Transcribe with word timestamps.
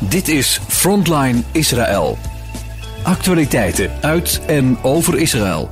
Dit 0.00 0.28
is 0.28 0.58
Frontline 0.58 1.42
Israël. 1.52 2.18
Actualiteiten 3.04 4.02
uit 4.02 4.44
en 4.46 4.82
over 4.82 5.18
Israël. 5.18 5.70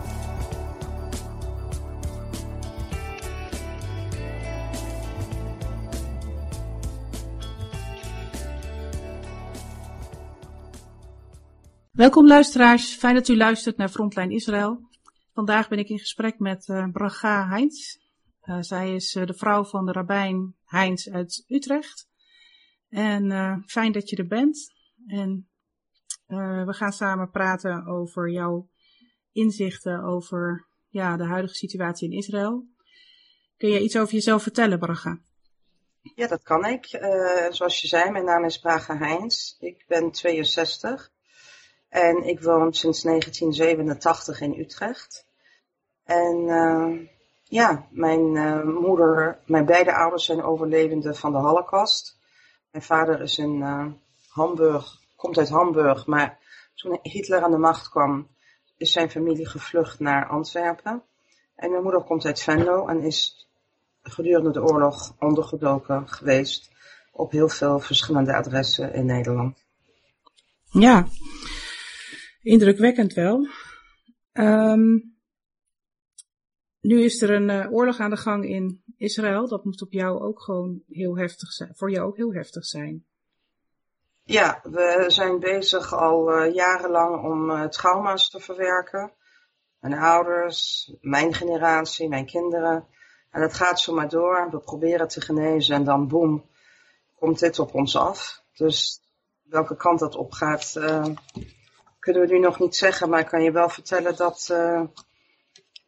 Welkom 11.90 12.26
luisteraars, 12.26 12.94
fijn 12.94 13.14
dat 13.14 13.28
u 13.28 13.36
luistert 13.36 13.76
naar 13.76 13.88
Frontline 13.88 14.34
Israël. 14.34 14.88
Vandaag 15.32 15.68
ben 15.68 15.78
ik 15.78 15.88
in 15.88 15.98
gesprek 15.98 16.38
met 16.38 16.68
uh, 16.68 16.84
Braga 16.92 17.48
Heinz. 17.48 17.96
Uh, 18.44 18.56
zij 18.60 18.94
is 18.94 19.14
uh, 19.14 19.26
de 19.26 19.34
vrouw 19.34 19.64
van 19.64 19.86
de 19.86 19.92
rabbijn 19.92 20.54
Heinz 20.64 21.08
uit 21.08 21.44
Utrecht. 21.48 22.10
En 22.92 23.62
fijn 23.66 23.92
dat 23.92 24.08
je 24.08 24.16
er 24.16 24.26
bent. 24.26 24.72
En 25.06 25.48
we 26.66 26.72
gaan 26.72 26.92
samen 26.92 27.30
praten 27.30 27.86
over 27.86 28.30
jouw 28.30 28.68
inzichten 29.32 30.02
over 30.04 30.66
ja, 30.88 31.16
de 31.16 31.24
huidige 31.24 31.54
situatie 31.54 32.10
in 32.10 32.16
Israël. 32.16 32.66
Kun 33.56 33.68
je 33.68 33.82
iets 33.82 33.96
over 33.96 34.14
jezelf 34.14 34.42
vertellen, 34.42 34.78
Braga? 34.78 35.20
Ja, 36.14 36.26
dat 36.26 36.42
kan 36.42 36.64
ik. 36.64 36.86
zoals 37.50 37.80
je 37.80 37.88
zei, 37.88 38.10
mijn 38.10 38.24
naam 38.24 38.44
is 38.44 38.58
Braga 38.58 38.96
Heinz. 38.96 39.56
Ik 39.58 39.84
ben 39.88 40.10
62. 40.10 41.10
En 41.88 42.22
ik 42.22 42.40
woon 42.40 42.74
sinds 42.74 43.02
1987 43.02 44.40
in 44.40 44.58
Utrecht. 44.58 45.26
En 46.04 46.46
ja, 47.42 47.86
mijn 47.90 48.32
moeder, 48.68 49.38
mijn 49.46 49.64
beide 49.64 49.94
ouders 49.94 50.24
zijn 50.24 50.42
overlevenden 50.42 51.16
van 51.16 51.32
de 51.32 51.38
Holocaust. 51.38 52.20
Mijn 52.72 52.84
vader 52.84 53.20
is 53.20 53.38
in 53.38 53.56
uh, 53.56 53.86
Hamburg, 54.28 55.00
komt 55.16 55.38
uit 55.38 55.48
Hamburg, 55.48 56.06
maar 56.06 56.38
toen 56.74 56.98
Hitler 57.02 57.42
aan 57.42 57.50
de 57.50 57.58
macht 57.58 57.88
kwam, 57.88 58.28
is 58.76 58.92
zijn 58.92 59.10
familie 59.10 59.48
gevlucht 59.48 60.00
naar 60.00 60.28
Antwerpen. 60.28 61.02
En 61.56 61.70
mijn 61.70 61.82
moeder 61.82 62.02
komt 62.02 62.24
uit 62.24 62.40
Venlo 62.40 62.86
en 62.86 63.02
is 63.02 63.48
gedurende 64.02 64.50
de 64.50 64.62
oorlog 64.62 65.14
ondergedoken 65.18 66.08
geweest 66.08 66.70
op 67.12 67.30
heel 67.30 67.48
veel 67.48 67.78
verschillende 67.80 68.34
adressen 68.34 68.94
in 68.94 69.06
Nederland. 69.06 69.64
Ja, 70.70 71.06
Indrukwekkend 72.42 73.12
wel. 73.12 73.48
Um, 74.32 75.11
nu 76.82 77.04
is 77.04 77.22
er 77.22 77.30
een 77.30 77.48
uh, 77.48 77.72
oorlog 77.72 77.98
aan 77.98 78.10
de 78.10 78.16
gang 78.16 78.44
in 78.44 78.82
Israël. 78.96 79.48
Dat 79.48 79.64
moet 79.64 79.82
op 79.82 79.92
jou 79.92 80.20
ook 80.20 80.42
gewoon 80.42 80.82
heel 80.88 81.16
heftig 81.16 81.52
zijn. 81.52 81.72
Voor 81.74 81.90
jou 81.90 82.06
ook 82.06 82.16
heel 82.16 82.32
heftig 82.32 82.64
zijn. 82.64 83.04
Ja, 84.24 84.60
we 84.62 85.04
zijn 85.06 85.38
bezig 85.38 85.94
al 85.94 86.32
uh, 86.32 86.54
jarenlang 86.54 87.24
om 87.24 87.50
uh, 87.50 87.64
trauma's 87.64 88.30
te 88.30 88.40
verwerken. 88.40 89.12
Mijn 89.80 89.94
ouders, 89.94 90.92
mijn 91.00 91.34
generatie, 91.34 92.08
mijn 92.08 92.26
kinderen. 92.26 92.86
En 93.30 93.40
dat 93.40 93.54
gaat 93.54 93.80
zomaar 93.80 94.08
door. 94.08 94.48
We 94.50 94.58
proberen 94.58 95.08
te 95.08 95.20
genezen 95.20 95.74
en 95.74 95.84
dan 95.84 96.08
boem, 96.08 96.44
komt 97.18 97.38
dit 97.38 97.58
op 97.58 97.74
ons 97.74 97.96
af. 97.96 98.42
Dus 98.54 99.00
welke 99.42 99.76
kant 99.76 99.98
dat 99.98 100.16
op 100.16 100.32
gaat, 100.32 100.72
kunnen 101.98 102.22
we 102.22 102.32
nu 102.32 102.38
nog 102.38 102.58
niet 102.58 102.76
zeggen, 102.76 103.08
maar 103.08 103.20
ik 103.20 103.26
kan 103.26 103.42
je 103.42 103.52
wel 103.52 103.68
vertellen 103.68 104.16
dat 104.16 104.50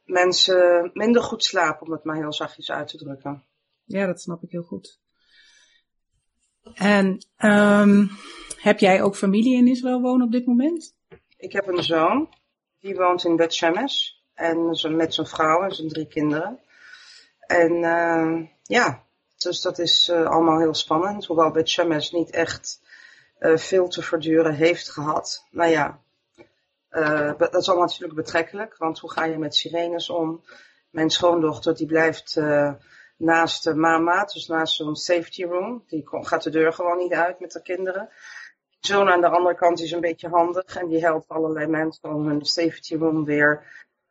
mensen 0.05 0.91
minder 0.93 1.23
goed 1.23 1.45
slapen, 1.45 1.87
om 1.87 1.93
het 1.93 2.05
maar 2.05 2.17
heel 2.17 2.33
zachtjes 2.33 2.71
uit 2.71 2.89
te 2.89 2.97
drukken. 2.97 3.45
Ja, 3.85 4.07
dat 4.07 4.21
snap 4.21 4.43
ik 4.43 4.51
heel 4.51 4.63
goed. 4.63 5.01
En 6.75 7.27
um, 7.39 8.11
heb 8.57 8.79
jij 8.79 9.03
ook 9.03 9.17
familie 9.17 9.57
in 9.57 9.69
Israël 9.69 10.01
wonen 10.01 10.27
op 10.27 10.33
dit 10.33 10.47
moment? 10.47 10.95
Ik 11.37 11.53
heb 11.53 11.67
een 11.67 11.83
zoon, 11.83 12.29
die 12.81 12.95
woont 12.95 13.25
in 13.25 13.37
Bet 13.37 13.55
Shemesh 13.55 14.11
en 14.35 14.67
met 14.97 15.15
zijn 15.15 15.27
vrouw 15.27 15.63
en 15.63 15.75
zijn 15.75 15.89
drie 15.89 16.07
kinderen. 16.07 16.61
En 17.39 17.73
uh, 17.73 18.49
ja, 18.63 19.05
dus 19.37 19.61
dat 19.61 19.79
is 19.79 20.09
uh, 20.09 20.27
allemaal 20.27 20.59
heel 20.59 20.75
spannend, 20.75 21.25
hoewel 21.25 21.51
Bet 21.51 21.69
Shemesh 21.69 22.11
niet 22.11 22.31
echt 22.31 22.83
veel 23.55 23.89
te 23.89 24.03
verduren 24.03 24.55
heeft 24.55 24.91
gehad. 24.91 25.47
Maar 25.51 25.71
ja, 25.71 26.04
uh, 26.95 27.33
dat 27.39 27.55
is 27.55 27.69
allemaal 27.69 27.87
natuurlijk 27.87 28.15
betrekkelijk, 28.15 28.77
want 28.77 28.99
hoe 28.99 29.11
ga 29.11 29.25
je 29.25 29.39
met 29.39 29.55
sirenes 29.55 30.11
om? 30.11 30.45
Mijn 30.91 31.11
schoondochter 31.11 31.77
die 31.77 31.87
blijft 31.87 32.37
uh, 32.37 32.73
naast 33.17 33.65
de 33.65 33.75
mama, 33.75 34.25
dus 34.25 34.47
naast 34.47 34.75
zo'n 34.75 34.97
safety 34.97 35.45
room. 35.45 35.85
Die 35.87 36.03
gaat 36.07 36.43
de 36.43 36.51
deur 36.51 36.73
gewoon 36.73 36.99
niet 36.99 37.13
uit 37.13 37.41
met 37.41 37.53
de 37.53 37.63
kinderen. 37.63 38.09
Zoon 38.81 39.09
aan 39.09 39.21
de 39.21 39.29
andere 39.29 39.55
kant 39.55 39.81
is 39.81 39.93
een 39.93 40.01
beetje 40.01 40.29
handig 40.29 40.77
en 40.77 40.89
die 40.89 41.01
helpt 41.01 41.29
allerlei 41.29 41.67
mensen 41.67 42.15
om 42.15 42.27
hun 42.27 42.45
safety 42.45 42.97
room 42.97 43.25
weer 43.25 43.63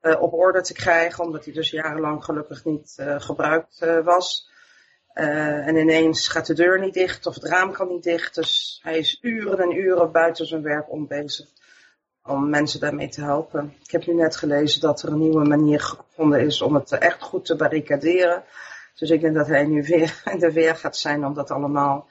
uh, 0.02 0.22
op 0.22 0.34
orde 0.34 0.62
te 0.62 0.74
krijgen, 0.74 1.24
omdat 1.24 1.44
die 1.44 1.54
dus 1.54 1.72
jarenlang 1.72 2.24
gelukkig 2.24 2.66
niet 2.66 2.96
gebruikt 3.18 3.86
was. 4.04 4.50
en 5.14 5.76
ineens 5.76 6.28
gaat 6.28 6.46
de 6.46 6.54
deur 6.54 6.80
niet 6.80 6.94
dicht 6.94 7.26
of 7.26 7.34
het 7.36 7.44
raam 7.44 7.72
kan 7.72 7.88
niet 7.88 8.04
dicht, 8.04 8.36
dus 8.36 8.80
hij 8.84 8.98
is 8.98 9.18
uren 9.22 9.60
en 9.60 9.78
uren 9.78 10.12
buiten 10.12 10.46
zijn 10.46 10.62
werk 10.62 10.92
om 10.92 11.08
bezig 11.08 11.48
om 12.24 12.50
mensen 12.50 12.80
daarmee 12.80 13.10
te 13.10 13.22
helpen. 13.22 13.74
Ik 13.84 13.92
heb 13.92 14.06
nu 14.06 14.14
net 14.14 14.36
gelezen 14.36 14.82
dat 14.82 15.02
er 15.02 15.12
een 15.12 15.20
nieuwe 15.20 15.48
manier 15.48 15.80
gevonden 15.80 16.42
is 16.42 16.62
om 16.62 16.76
het 16.76 16.92
echt 16.92 17.22
goed 17.22 17.46
te 17.46 17.56
barricaderen. 17.56 18.44
Dus 18.96 19.10
ik 19.10 19.22
denk 19.22 19.36
dat 19.36 19.48
hij 19.48 19.66
nu 19.66 19.84
weer 19.84 20.22
in 20.34 20.40
de 20.40 20.52
weer 20.52 20.76
gaat 20.76 20.98
zijn 20.98 21.26
om 21.26 21.34
dat 21.34 21.52
allemaal 21.52 22.08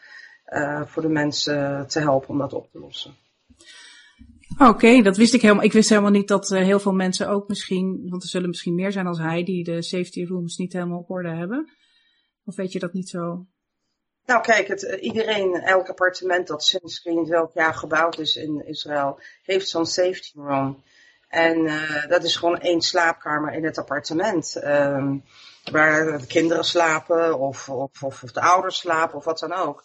uh, 0.46 0.82
voor 0.86 1.02
de 1.02 1.08
mensen 1.08 1.86
te 1.86 2.00
helpen 2.00 2.28
om 2.28 2.38
dat 2.38 2.52
op 2.52 2.70
te 2.70 2.78
lossen. 2.78 3.16
Oké, 4.52 4.64
okay, 4.64 5.02
dat 5.02 5.16
wist 5.16 5.34
ik 5.34 5.42
helemaal. 5.42 5.64
Ik 5.64 5.72
wist 5.72 5.88
helemaal 5.88 6.10
niet 6.10 6.28
dat 6.28 6.50
uh, 6.50 6.60
heel 6.60 6.80
veel 6.80 6.92
mensen 6.92 7.28
ook 7.28 7.48
misschien, 7.48 8.06
want 8.08 8.22
er 8.22 8.28
zullen 8.28 8.48
misschien 8.48 8.74
meer 8.74 8.92
zijn 8.92 9.06
als 9.06 9.18
hij, 9.18 9.44
die 9.44 9.64
de 9.64 9.82
safety 9.82 10.24
rooms 10.24 10.56
niet 10.56 10.72
helemaal 10.72 10.98
op 10.98 11.10
orde 11.10 11.30
hebben. 11.30 11.70
Of 12.44 12.56
weet 12.56 12.72
je 12.72 12.78
dat 12.78 12.92
niet 12.92 13.08
zo? 13.08 13.46
Nou 14.26 14.42
kijk, 14.42 14.68
het, 14.68 14.84
eh, 14.84 15.02
iedereen, 15.02 15.54
elk 15.54 15.88
appartement 15.88 16.46
dat 16.46 16.64
sinds 16.64 17.04
niet 17.04 17.28
welk 17.28 17.52
jaar 17.52 17.74
gebouwd 17.74 18.18
is 18.18 18.36
in 18.36 18.66
Israël, 18.66 19.20
heeft 19.42 19.68
zo'n 19.68 19.86
safety 19.86 20.32
room. 20.34 20.82
En 21.28 21.58
uh, 21.58 22.06
dat 22.08 22.24
is 22.24 22.36
gewoon 22.36 22.60
één 22.60 22.80
slaapkamer 22.80 23.52
in 23.52 23.64
het 23.64 23.78
appartement. 23.78 24.60
Um, 24.64 25.24
waar 25.70 26.18
de 26.18 26.26
kinderen 26.26 26.64
slapen 26.64 27.38
of, 27.38 27.68
of, 27.68 28.02
of, 28.02 28.20
de 28.20 28.40
ouders 28.40 28.78
slapen 28.78 29.16
of 29.16 29.24
wat 29.24 29.38
dan 29.38 29.52
ook. 29.52 29.84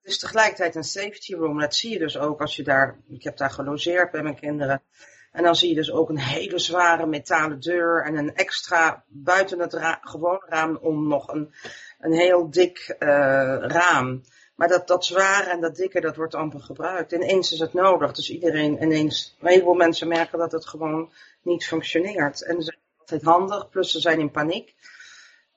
Het 0.00 0.12
is 0.12 0.18
tegelijkertijd 0.18 0.74
een 0.74 0.84
safety 0.84 1.34
room. 1.34 1.60
Dat 1.60 1.74
zie 1.74 1.90
je 1.90 1.98
dus 1.98 2.18
ook 2.18 2.40
als 2.40 2.56
je 2.56 2.62
daar, 2.62 2.98
ik 3.08 3.22
heb 3.22 3.36
daar 3.36 3.50
gelogeerd 3.50 4.10
bij 4.10 4.22
mijn 4.22 4.40
kinderen. 4.40 4.82
En 5.32 5.42
dan 5.42 5.56
zie 5.56 5.68
je 5.68 5.74
dus 5.74 5.92
ook 5.92 6.08
een 6.08 6.18
hele 6.18 6.58
zware 6.58 7.06
metalen 7.06 7.60
deur 7.60 8.04
en 8.04 8.16
een 8.16 8.34
extra 8.34 9.04
buiten 9.08 9.58
het 9.58 9.72
ra 9.72 9.98
gewone 10.02 10.46
raam 10.48 10.76
om 10.76 11.08
nog 11.08 11.32
een 11.32 11.54
een 11.98 12.12
heel 12.12 12.50
dik 12.50 12.96
uh, 12.98 13.08
raam. 13.60 14.22
Maar 14.54 14.68
dat, 14.68 14.86
dat 14.86 15.04
zware 15.04 15.50
en 15.50 15.60
dat 15.60 15.76
dikke, 15.76 16.00
dat 16.00 16.16
wordt 16.16 16.34
amper 16.34 16.60
gebruikt. 16.60 17.12
Ineens 17.12 17.52
is 17.52 17.58
het 17.58 17.72
nodig. 17.72 18.12
Dus 18.12 18.30
iedereen 18.30 18.82
ineens, 18.82 19.36
een 19.40 19.48
heleboel 19.48 19.74
mensen 19.74 20.08
merken 20.08 20.38
dat 20.38 20.52
het 20.52 20.66
gewoon 20.66 21.12
niet 21.42 21.66
functioneert. 21.66 22.42
En 22.42 22.56
ze 22.56 22.62
zijn 22.62 22.78
altijd 22.98 23.22
handig, 23.22 23.68
plus 23.68 23.90
ze 23.90 24.00
zijn 24.00 24.20
in 24.20 24.30
paniek. 24.30 24.74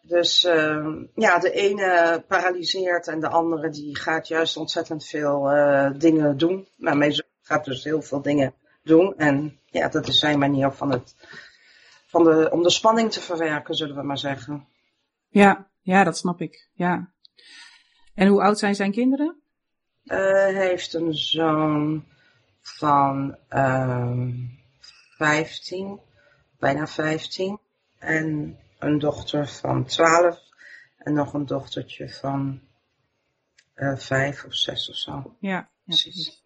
Dus 0.02 0.44
uh, 0.44 0.96
ja, 1.16 1.40
de 1.40 1.52
ene 1.52 2.24
paralyseert 2.28 3.08
en 3.08 3.20
de 3.20 3.28
andere 3.28 3.70
die 3.70 3.98
gaat 3.98 4.28
juist 4.28 4.58
ontzettend 4.58 5.06
veel 5.06 5.54
uh, 5.54 5.92
dingen 5.98 6.38
doen. 6.38 6.68
Maar 6.76 7.12
zoon 7.12 7.28
gaat 7.42 7.66
dus 7.66 7.84
heel 7.84 8.02
veel 8.02 8.22
dingen 8.22 8.54
doen. 8.84 9.18
En 9.18 9.60
ja, 9.66 9.88
dat 9.88 10.08
is 10.08 10.20
zijn 10.20 10.40
manier 10.40 10.72
van 10.72 10.92
het, 10.92 11.16
van 12.08 12.24
de, 12.24 12.50
om 12.52 12.64
de 12.64 12.70
spanning 12.70 13.12
te 13.12 13.22
verwerken, 13.22 13.76
zullen 13.76 13.96
we 13.96 14.04
maar 14.04 14.18
zeggen. 14.18 14.68
Ja, 15.28 15.70
ja, 15.82 16.04
dat 16.04 16.18
snap 16.18 16.42
ik. 16.42 16.70
Ja. 16.74 17.12
En 18.14 18.28
hoe 18.28 18.42
oud 18.42 18.60
zijn 18.60 18.76
zijn 18.76 18.92
kinderen? 18.92 19.42
Uh, 20.04 20.18
hij 20.18 20.68
heeft 20.68 20.94
een 20.94 21.14
zoon 21.14 22.06
van 22.62 23.38
uh, 23.50 24.28
15, 25.18 26.00
bijna 26.60 26.88
15. 26.88 27.60
En 28.00 28.60
een 28.80 29.00
dochter 29.00 29.48
van 29.48 29.86
12. 29.86 30.40
En 30.98 31.14
nog 31.14 31.34
een 31.34 31.46
dochtertje 31.46 32.10
van 32.10 32.62
uh, 33.76 33.98
5 33.98 34.46
of 34.46 34.54
6 34.54 34.90
of 34.90 34.96
zo. 34.96 35.36
Ja, 35.40 35.50
ja 35.50 35.70
precies. 35.86 36.41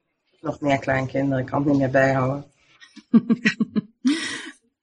Nog 0.46 0.62
meer 0.62 0.80
kleinkinderen, 0.80 1.44
ik 1.44 1.50
kan 1.50 1.60
het 1.60 1.70
niet 1.70 1.78
meer 1.78 1.90
bijhouden. 1.90 2.46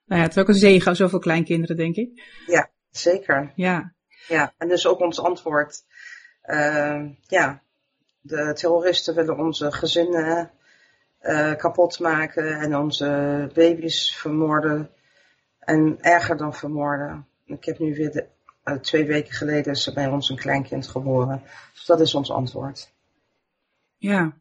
nou 0.07 0.21
ja, 0.21 0.23
het 0.23 0.37
is 0.37 0.43
ook 0.43 0.49
een 0.49 0.55
zegen, 0.55 0.97
zoveel 0.97 1.19
kleinkinderen, 1.19 1.77
denk 1.77 1.97
ik. 1.97 2.23
Ja, 2.47 2.71
zeker. 2.91 3.53
Ja. 3.57 3.93
Ja, 4.29 4.53
en 4.59 4.69
dus 4.69 4.87
ook 4.87 5.01
ons 5.01 5.21
antwoord. 5.21 5.85
Uh, 6.45 7.03
ja, 7.27 7.63
de 8.21 8.53
terroristen 8.53 9.15
willen 9.15 9.39
onze 9.39 9.73
gezinnen 9.73 10.51
uh, 11.23 11.55
kapot 11.55 11.99
maken 11.99 12.61
en 12.61 12.77
onze 12.77 13.51
baby's 13.55 14.17
vermoorden. 14.17 14.91
En 15.59 15.99
erger 16.01 16.37
dan 16.37 16.55
vermoorden. 16.55 17.27
Ik 17.45 17.65
heb 17.65 17.79
nu 17.79 17.95
weer 17.95 18.13
de, 18.13 18.27
uh, 18.65 18.75
twee 18.75 19.07
weken 19.07 19.33
geleden 19.33 19.73
is 19.73 19.93
bij 19.93 20.07
ons 20.07 20.29
een 20.29 20.37
kleinkind 20.37 20.89
geboren. 20.89 21.43
Dus 21.73 21.85
dat 21.85 22.01
is 22.01 22.15
ons 22.15 22.31
antwoord. 22.31 22.93
Ja, 23.97 24.33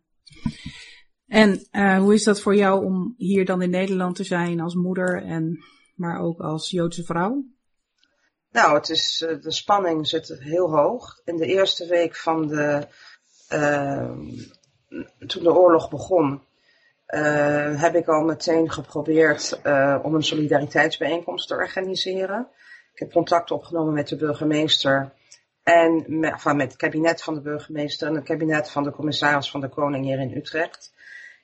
En 1.31 1.67
uh, 1.71 1.97
hoe 1.97 2.13
is 2.13 2.23
dat 2.23 2.41
voor 2.41 2.55
jou 2.55 2.85
om 2.85 3.13
hier 3.17 3.45
dan 3.45 3.61
in 3.61 3.69
Nederland 3.69 4.15
te 4.15 4.23
zijn 4.23 4.59
als 4.59 4.75
moeder 4.75 5.23
en 5.23 5.63
maar 5.95 6.19
ook 6.19 6.39
als 6.39 6.69
Joodse 6.69 7.03
vrouw? 7.03 7.43
Nou, 8.51 8.75
het 8.75 8.89
is, 8.89 9.17
de 9.41 9.51
spanning 9.51 10.07
zit 10.07 10.35
heel 10.39 10.71
hoog. 10.71 11.21
In 11.25 11.37
de 11.37 11.45
eerste 11.45 11.87
week 11.87 12.15
van 12.15 12.47
de, 12.47 12.87
uh, 13.53 14.11
toen 15.27 15.43
de 15.43 15.53
oorlog 15.53 15.89
begon, 15.89 16.41
uh, 17.07 17.81
heb 17.81 17.95
ik 17.95 18.07
al 18.07 18.23
meteen 18.23 18.71
geprobeerd 18.71 19.59
om 20.03 20.15
een 20.15 20.23
solidariteitsbijeenkomst 20.23 21.47
te 21.47 21.55
organiseren. 21.55 22.47
Ik 22.93 22.99
heb 22.99 23.11
contact 23.11 23.51
opgenomen 23.51 23.93
met 23.93 24.07
de 24.07 24.15
burgemeester 24.15 25.13
en 25.63 26.03
met, 26.07 26.43
met 26.43 26.71
het 26.71 26.75
kabinet 26.75 27.23
van 27.23 27.33
de 27.33 27.41
burgemeester 27.41 28.07
en 28.07 28.15
het 28.15 28.23
kabinet 28.23 28.71
van 28.71 28.83
de 28.83 28.91
commissaris 28.91 29.51
van 29.51 29.61
de 29.61 29.69
Koning 29.69 30.05
hier 30.05 30.19
in 30.19 30.37
Utrecht. 30.37 30.99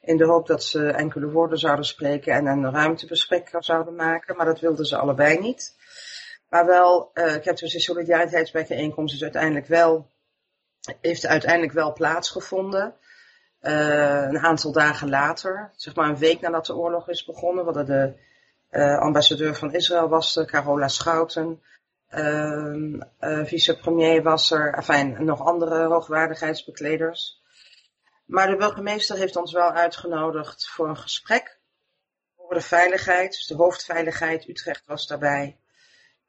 In 0.08 0.18
de 0.18 0.26
hoop 0.26 0.48
dat 0.48 0.64
ze 0.64 0.88
enkele 0.88 1.30
woorden 1.30 1.58
zouden 1.58 1.86
spreken 1.86 2.34
en 2.34 2.46
een 2.46 2.72
ruimtebespreker 2.72 3.64
zouden 3.64 3.96
maken, 3.96 4.36
maar 4.36 4.46
dat 4.46 4.60
wilden 4.60 4.86
ze 4.86 4.98
allebei 4.98 5.40
niet. 5.40 5.76
Maar 6.50 6.66
wel, 6.66 7.12
uh, 7.14 7.36
ik 7.36 7.44
heb 7.44 7.58
dus 7.58 7.74
de 7.74 7.80
solidariteitsbijeenkomst 7.80 9.14
dus 9.14 9.24
uiteindelijk 9.24 9.68
wel, 9.68 10.12
heeft 11.02 11.26
uiteindelijk 11.26 11.74
wel 11.74 11.94
plaatsgevonden. 11.94 12.96
Uh, 13.62 14.22
een 14.22 14.40
aantal 14.40 14.72
dagen 14.72 15.10
later, 15.10 15.72
zeg 15.76 15.96
maar 15.96 16.10
een 16.10 16.18
week 16.18 16.42
nadat 16.42 16.66
de 16.66 16.76
oorlog 16.76 17.10
is 17.10 17.26
begonnen, 17.26 17.66
hadden 17.66 17.86
de 17.86 18.14
uh, 18.72 19.00
ambassadeur 19.00 19.56
van 19.56 19.74
Israël 19.74 20.10
was 20.10 20.44
Carola 20.46 20.88
Schouten, 20.88 21.62
uh, 22.10 23.04
vicepremier 23.44 24.24
was 24.24 24.52
er, 24.52 24.74
enfin, 24.74 25.26
nog 25.26 25.42
andere 25.42 25.86
hoogwaardigheidsbekleders. 25.86 27.46
Maar 28.28 28.48
de 28.48 28.56
burgemeester 28.56 29.18
heeft 29.18 29.36
ons 29.36 29.52
wel 29.52 29.72
uitgenodigd 29.72 30.70
voor 30.70 30.90
een 30.90 30.98
gesprek 30.98 31.60
over 32.36 32.56
de 32.56 32.62
veiligheid. 32.62 33.32
Dus 33.32 33.48
de 33.48 33.56
hoofdveiligheid, 33.56 34.48
Utrecht 34.48 34.86
was 34.86 35.08
daarbij. 35.08 35.58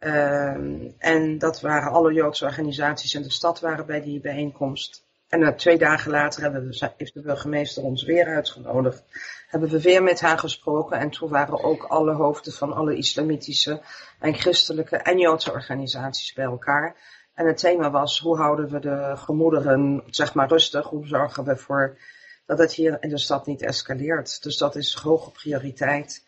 Uh, 0.00 0.94
en 0.98 1.38
dat 1.38 1.60
waren 1.60 1.92
alle 1.92 2.12
Joodse 2.12 2.44
organisaties 2.44 3.14
in 3.14 3.22
de 3.22 3.30
stad 3.30 3.60
waren 3.60 3.86
bij 3.86 4.02
die 4.02 4.20
bijeenkomst. 4.20 5.04
En 5.28 5.40
uh, 5.40 5.48
twee 5.48 5.78
dagen 5.78 6.10
later 6.10 6.42
hebben 6.42 6.68
we, 6.68 6.90
heeft 6.96 7.14
de 7.14 7.20
burgemeester 7.20 7.82
ons 7.82 8.04
weer 8.04 8.26
uitgenodigd. 8.26 9.02
Hebben 9.48 9.68
we 9.68 9.80
weer 9.80 10.02
met 10.02 10.20
haar 10.20 10.38
gesproken. 10.38 10.98
En 10.98 11.10
toen 11.10 11.28
waren 11.28 11.62
ook 11.62 11.82
alle 11.82 12.14
hoofden 12.14 12.52
van 12.52 12.72
alle 12.72 12.96
islamitische 12.96 13.80
en 14.20 14.34
christelijke 14.34 14.96
en 14.96 15.18
Joodse 15.18 15.52
organisaties 15.52 16.32
bij 16.32 16.44
elkaar. 16.44 16.96
En 17.38 17.46
het 17.46 17.58
thema 17.58 17.90
was, 17.90 18.20
hoe 18.20 18.36
houden 18.36 18.68
we 18.68 18.78
de 18.78 19.12
gemoederen, 19.16 20.02
zeg 20.06 20.34
maar, 20.34 20.48
rustig? 20.48 20.86
Hoe 20.86 21.06
zorgen 21.06 21.44
we 21.44 21.50
ervoor 21.50 21.98
dat 22.46 22.58
het 22.58 22.72
hier 22.72 22.96
in 23.00 23.08
de 23.08 23.18
stad 23.18 23.46
niet 23.46 23.62
escaleert? 23.62 24.42
Dus 24.42 24.56
dat 24.56 24.76
is 24.76 24.94
hoge 24.94 25.30
prioriteit. 25.30 26.24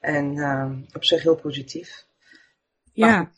En 0.00 0.36
uh, 0.36 0.72
op 0.92 1.04
zich 1.04 1.22
heel 1.22 1.34
positief. 1.34 2.06
Ja. 2.92 3.06
Maar, 3.06 3.32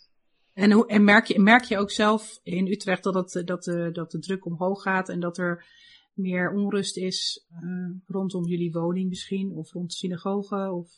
en, 0.54 0.72
hoe, 0.72 0.86
en 0.86 1.04
merk, 1.04 1.26
je, 1.26 1.40
merk 1.40 1.64
je 1.64 1.78
ook 1.78 1.90
zelf 1.90 2.40
in 2.42 2.66
Utrecht 2.66 3.02
dat, 3.02 3.14
het, 3.14 3.46
dat, 3.46 3.64
de, 3.64 3.90
dat 3.92 4.10
de 4.10 4.18
druk 4.18 4.44
omhoog 4.44 4.82
gaat 4.82 5.08
en 5.08 5.20
dat 5.20 5.38
er 5.38 5.64
meer 6.12 6.50
onrust 6.50 6.96
is 6.96 7.46
uh, 7.62 7.90
rondom 8.06 8.44
jullie 8.44 8.72
woning 8.72 9.08
misschien, 9.08 9.52
of 9.56 9.72
rond 9.72 9.90
de 9.90 9.96
synagoge? 9.96 10.70
Of... 10.70 10.88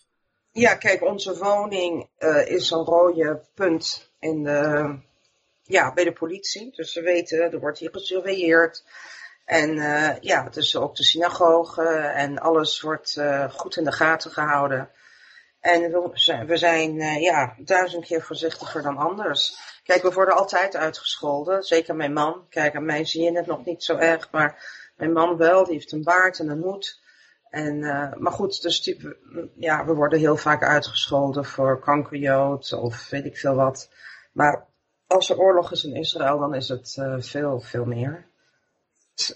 Ja, 0.52 0.74
kijk, 0.74 1.04
onze 1.04 1.38
woning 1.38 2.08
uh, 2.18 2.50
is 2.50 2.70
een 2.70 2.84
rode 2.84 3.42
punt 3.54 4.10
in 4.18 4.42
de, 4.42 5.06
ja, 5.68 5.92
bij 5.92 6.04
de 6.04 6.12
politie. 6.12 6.72
Dus 6.74 6.92
ze 6.92 7.00
weten, 7.00 7.52
er 7.52 7.60
wordt 7.60 7.78
hier 7.78 7.90
gesurveilleerd. 7.90 8.84
En 9.44 9.76
uh, 9.76 10.18
ja, 10.20 10.48
is 10.54 10.76
ook 10.76 10.96
de 10.96 11.04
synagoge 11.04 11.88
en 11.96 12.38
alles 12.38 12.80
wordt 12.80 13.22
goed 13.50 13.76
in 13.76 13.84
de 13.84 13.92
gaten 13.92 14.30
gehouden. 14.30 14.90
En 15.60 15.80
we 15.80 16.10
zijn, 16.12 16.46
we 16.46 16.56
zijn 16.56 16.96
uh, 16.96 17.20
ja, 17.20 17.54
duizend 17.58 18.04
keer 18.04 18.22
voorzichtiger 18.22 18.82
dan 18.82 18.96
anders. 18.96 19.58
Kijk, 19.82 20.02
we 20.02 20.12
worden 20.12 20.36
altijd 20.36 20.76
uitgescholden. 20.76 21.62
Zeker 21.62 21.96
mijn 21.96 22.12
man. 22.12 22.46
Kijk, 22.48 22.76
aan 22.76 22.84
mij 22.84 23.04
zie 23.04 23.22
je 23.22 23.36
het 23.36 23.46
nog 23.46 23.64
niet 23.64 23.84
zo 23.84 23.96
erg. 23.96 24.30
Maar 24.30 24.62
mijn 24.96 25.12
man 25.12 25.36
wel. 25.36 25.64
Die 25.64 25.74
heeft 25.74 25.92
een 25.92 26.02
baard 26.02 26.38
en 26.38 26.48
een 26.48 26.62
hoed. 26.62 27.00
En, 27.50 27.76
uh, 27.76 28.14
maar 28.14 28.32
goed, 28.32 28.62
dus 28.62 28.82
die, 28.82 29.16
ja, 29.56 29.84
we 29.84 29.94
worden 29.94 30.18
heel 30.18 30.36
vaak 30.36 30.62
uitgescholden 30.62 31.44
voor 31.44 31.80
kankerjood 31.80 32.72
of 32.72 33.08
weet 33.08 33.24
ik 33.24 33.36
veel 33.36 33.54
wat. 33.54 33.90
Maar 34.32 34.66
als 35.08 35.30
er 35.30 35.38
oorlog 35.38 35.72
is 35.72 35.84
in 35.84 35.96
Israël, 35.96 36.38
dan 36.38 36.54
is 36.54 36.68
het 36.68 36.96
uh, 36.98 37.14
veel, 37.18 37.60
veel 37.60 37.84
meer. 37.84 38.26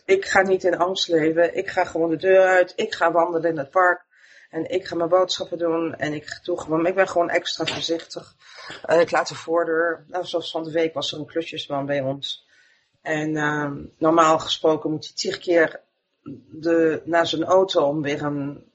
Ik 0.05 0.25
ga 0.25 0.43
niet 0.43 0.65
in 0.65 0.79
angst 0.79 1.09
leven. 1.09 1.57
Ik 1.57 1.69
ga 1.69 1.85
gewoon 1.85 2.11
de 2.11 2.17
deur 2.17 2.47
uit. 2.47 2.73
Ik 2.77 2.95
ga 2.95 3.13
wandelen 3.13 3.51
in 3.51 3.59
het 3.59 3.71
park. 3.71 4.05
En 4.51 4.71
ik 4.71 4.87
ga 4.87 4.95
mijn 4.97 5.09
boodschappen 5.09 5.59
doen 5.59 5.95
en 5.95 6.13
ik 6.13 6.41
doe 6.43 6.61
gewoon, 6.61 6.87
ik 6.87 6.95
ben 6.95 7.09
gewoon 7.09 7.31
extra 7.31 7.65
voorzichtig. 7.65 8.35
Uh, 8.91 9.01
ik 9.01 9.11
laat 9.11 9.29
de 9.29 9.35
voordeur, 9.35 10.05
nou 10.09 10.25
zoals 10.25 10.51
van 10.51 10.65
de 10.65 10.71
week 10.71 10.95
was 10.95 11.13
er 11.13 11.19
een 11.19 11.27
klusjesman 11.27 11.87
bij 11.87 12.01
ons. 12.01 12.47
En 13.03 13.31
uh, 13.31 13.71
normaal 13.99 14.39
gesproken 14.39 14.91
moet 14.91 15.05
hij 15.05 15.15
tien 15.15 15.41
keer 15.41 15.81
de, 16.51 17.03
naar 17.05 17.27
zijn 17.27 17.45
auto 17.45 17.89
om 17.89 18.03
weer 18.03 18.23
een 18.23 18.72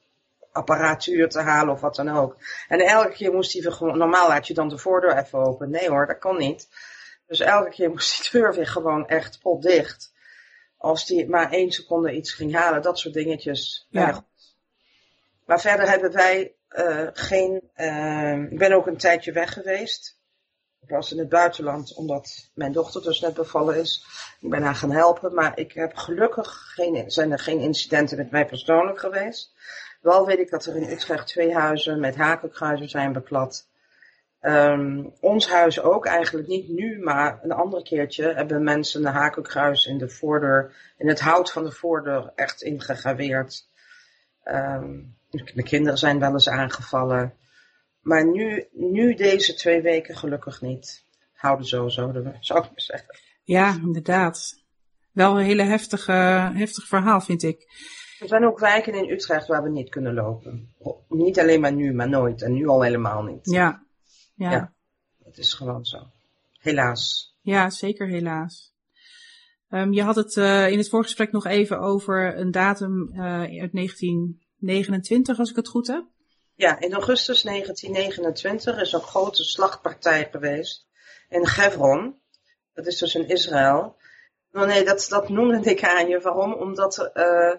apparatuur 0.57 1.29
te 1.29 1.39
halen 1.39 1.73
of 1.73 1.81
wat 1.81 1.95
dan 1.95 2.09
ook. 2.09 2.35
En 2.67 2.79
elke 2.79 3.11
keer 3.11 3.33
moest 3.33 3.53
hij 3.53 3.71
gewoon, 3.71 3.97
normaal 3.97 4.27
laat 4.27 4.47
je 4.47 4.53
dan 4.53 4.69
de 4.69 4.77
voordeur 4.77 5.17
even 5.17 5.39
open. 5.39 5.69
Nee 5.69 5.89
hoor, 5.89 6.07
dat 6.07 6.17
kan 6.17 6.37
niet. 6.37 6.67
Dus 7.27 7.39
elke 7.39 7.69
keer 7.69 7.89
moest 7.89 8.31
die 8.31 8.41
deur 8.41 8.53
weer 8.53 8.67
gewoon 8.67 9.07
echt 9.07 9.39
potdicht. 9.39 10.13
Als 10.77 11.07
hij 11.07 11.25
maar 11.25 11.51
één 11.51 11.71
seconde 11.71 12.11
iets 12.11 12.33
ging 12.33 12.53
halen, 12.53 12.81
dat 12.81 12.99
soort 12.99 13.13
dingetjes. 13.13 13.87
Ja. 13.89 14.07
ja 14.07 14.25
maar 15.45 15.61
verder 15.61 15.89
hebben 15.89 16.11
wij 16.11 16.53
uh, 16.69 17.07
geen. 17.13 17.61
Uh, 17.75 18.51
ik 18.51 18.57
ben 18.57 18.71
ook 18.71 18.87
een 18.87 18.97
tijdje 18.97 19.31
weg 19.31 19.53
geweest. 19.53 20.17
Ik 20.81 20.89
was 20.89 21.11
in 21.11 21.19
het 21.19 21.29
buitenland 21.29 21.93
omdat 21.95 22.49
mijn 22.53 22.71
dochter 22.71 23.01
dus 23.01 23.19
net 23.19 23.33
bevallen 23.33 23.75
is. 23.75 24.05
Ik 24.39 24.49
ben 24.49 24.63
haar 24.63 24.75
gaan 24.75 24.91
helpen, 24.91 25.33
maar 25.33 25.59
ik 25.59 25.71
heb 25.71 25.95
gelukkig 25.95 26.71
geen, 26.73 27.11
zijn 27.11 27.31
er 27.31 27.39
geen 27.39 27.59
incidenten 27.59 28.17
met 28.17 28.31
mij 28.31 28.45
persoonlijk 28.45 28.99
geweest. 28.99 29.53
Wel 30.07 30.25
weet 30.25 30.39
ik 30.39 30.49
dat 30.49 30.65
er 30.65 30.75
in 30.75 30.89
Utrecht 30.89 31.27
twee 31.27 31.53
huizen 31.53 31.99
met 31.99 32.15
hakenkruizen 32.15 32.89
zijn 32.89 33.13
beklad. 33.13 33.67
Um, 34.41 35.13
ons 35.19 35.49
huis 35.49 35.81
ook 35.81 36.05
eigenlijk 36.05 36.47
niet 36.47 36.69
nu, 36.69 36.99
maar 36.99 37.39
een 37.43 37.51
andere 37.51 37.83
keertje 37.83 38.33
hebben 38.33 38.63
mensen 38.63 39.05
een 39.05 39.13
hakenkruis 39.13 39.85
in 39.85 39.97
de 39.97 40.09
voordeur, 40.09 40.75
in 40.97 41.07
het 41.07 41.19
hout 41.19 41.51
van 41.51 41.63
de 41.63 41.71
voordeur 41.71 42.31
echt 42.35 42.61
ingegraveerd. 42.61 43.69
Um, 44.45 45.15
de 45.29 45.63
kinderen 45.63 45.97
zijn 45.97 46.19
wel 46.19 46.31
eens 46.31 46.49
aangevallen. 46.49 47.33
Maar 48.01 48.25
nu, 48.25 48.67
nu 48.71 49.13
deze 49.13 49.53
twee 49.53 49.81
weken 49.81 50.17
gelukkig 50.17 50.61
niet. 50.61 51.05
Houden 51.33 51.65
sowieso, 51.65 52.11
zou 52.39 52.59
ik 52.59 52.69
maar 52.69 52.81
zeggen. 52.81 53.19
Ja, 53.43 53.79
inderdaad. 53.83 54.63
Wel 55.11 55.39
een 55.39 55.45
hele 55.45 55.63
heftige, 55.63 56.11
heftig 56.53 56.87
verhaal, 56.87 57.21
vind 57.21 57.43
ik. 57.43 57.65
Er 58.19 58.27
zijn 58.27 58.45
ook 58.45 58.59
wijken 58.59 58.93
in 58.93 59.09
Utrecht 59.09 59.47
waar 59.47 59.63
we 59.63 59.69
niet 59.69 59.89
kunnen 59.89 60.13
lopen. 60.13 60.73
Niet 61.09 61.39
alleen 61.39 61.61
maar 61.61 61.73
nu, 61.73 61.93
maar 61.93 62.09
nooit. 62.09 62.41
En 62.41 62.53
nu 62.53 62.67
al 62.67 62.81
helemaal 62.81 63.23
niet. 63.23 63.51
Ja. 63.51 63.83
Ja. 64.35 64.51
ja 64.51 64.73
het 65.23 65.37
is 65.37 65.53
gewoon 65.53 65.85
zo. 65.85 66.11
Helaas. 66.59 67.35
Ja, 67.41 67.69
zeker 67.69 68.07
helaas. 68.07 68.75
Um, 69.69 69.93
je 69.93 70.01
had 70.01 70.15
het 70.15 70.35
uh, 70.35 70.69
in 70.69 70.77
het 70.77 70.89
voorgesprek 70.89 71.31
nog 71.31 71.45
even 71.45 71.79
over 71.79 72.37
een 72.37 72.51
datum 72.51 73.09
uh, 73.13 73.61
uit 73.61 73.73
19 73.73 74.41
29, 74.57 75.39
als 75.39 75.49
ik 75.49 75.55
het 75.55 75.67
goed 75.67 75.87
heb. 75.87 76.05
Ja, 76.55 76.79
in 76.79 76.93
augustus 76.93 77.41
1929 77.41 78.81
is 78.81 78.91
een 78.91 79.01
grote 79.01 79.43
slachtpartij 79.43 80.27
geweest 80.31 80.87
in 81.29 81.45
Hebron. 81.45 82.19
Dat 82.73 82.87
is 82.87 82.97
dus 82.97 83.15
in 83.15 83.27
Israël. 83.27 83.95
Oh 84.51 84.65
nee, 84.65 84.83
dat, 84.83 85.05
dat 85.09 85.29
noemde 85.29 85.69
ik 85.69 85.83
aan 85.83 86.07
je. 86.07 86.19
Waarom? 86.19 86.53
Omdat 86.53 87.11
uh, 87.13 87.53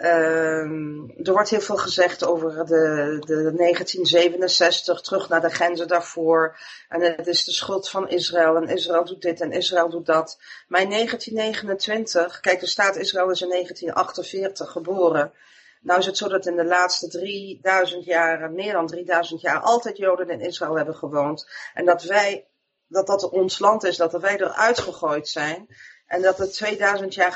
uh, 0.00 1.26
er 1.26 1.32
wordt 1.32 1.50
heel 1.50 1.60
veel 1.60 1.76
gezegd 1.76 2.24
over 2.24 2.66
de, 2.66 3.16
de 3.26 3.52
1967, 3.56 5.00
terug 5.00 5.28
naar 5.28 5.40
de 5.40 5.50
grenzen 5.50 5.88
daarvoor. 5.88 6.58
En 6.88 7.00
het 7.00 7.26
is 7.26 7.44
de 7.44 7.52
schuld 7.52 7.88
van 7.88 8.08
Israël. 8.08 8.56
En 8.56 8.68
Israël 8.68 9.04
doet 9.04 9.22
dit 9.22 9.40
en 9.40 9.52
Israël 9.52 9.88
doet 9.88 10.06
dat. 10.06 10.38
Maar 10.68 10.80
in 10.80 10.90
1929, 10.90 12.40
kijk, 12.40 12.60
de 12.60 12.66
staat 12.66 12.96
Israël 12.96 13.30
is 13.30 13.42
in 13.42 13.48
1948 13.48 14.70
geboren. 14.70 15.32
Nou 15.80 15.98
is 15.98 16.06
het 16.06 16.16
zo 16.16 16.28
dat 16.28 16.46
in 16.46 16.56
de 16.56 16.64
laatste 16.64 17.08
3000 17.08 18.04
jaar, 18.04 18.50
meer 18.50 18.72
dan 18.72 18.86
3000 18.86 19.40
jaar, 19.40 19.60
altijd 19.60 19.96
Joden 19.96 20.30
in 20.30 20.40
Israël 20.40 20.76
hebben 20.76 20.94
gewoond. 20.94 21.48
En 21.74 21.84
dat 21.84 22.02
wij, 22.02 22.48
dat 22.86 23.06
dat 23.06 23.30
ons 23.30 23.58
land 23.58 23.84
is, 23.84 23.96
dat 23.96 24.12
wij 24.12 24.36
eruit 24.36 24.78
gegooid 24.78 25.28
zijn. 25.28 25.66
En 26.06 26.22
dat 26.22 26.38
het 26.38 26.52
2000 26.52 27.14
jaar, 27.14 27.32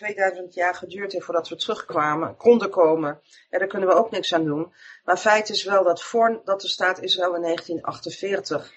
2000 0.00 0.54
jaar 0.54 0.74
geduurd 0.74 1.12
heeft 1.12 1.24
voordat 1.24 1.48
we 1.48 1.56
terugkwamen, 1.56 2.36
konden 2.36 2.70
komen. 2.70 3.20
Ja, 3.50 3.58
daar 3.58 3.68
kunnen 3.68 3.88
we 3.88 3.94
ook 3.94 4.10
niks 4.10 4.34
aan 4.34 4.44
doen. 4.44 4.72
Maar 5.04 5.16
feit 5.16 5.48
is 5.48 5.64
wel 5.64 5.84
dat 5.84 6.02
voordat 6.02 6.60
de 6.60 6.68
staat 6.68 7.00
Israël 7.00 7.34
in 7.34 7.42
1948 7.42 8.72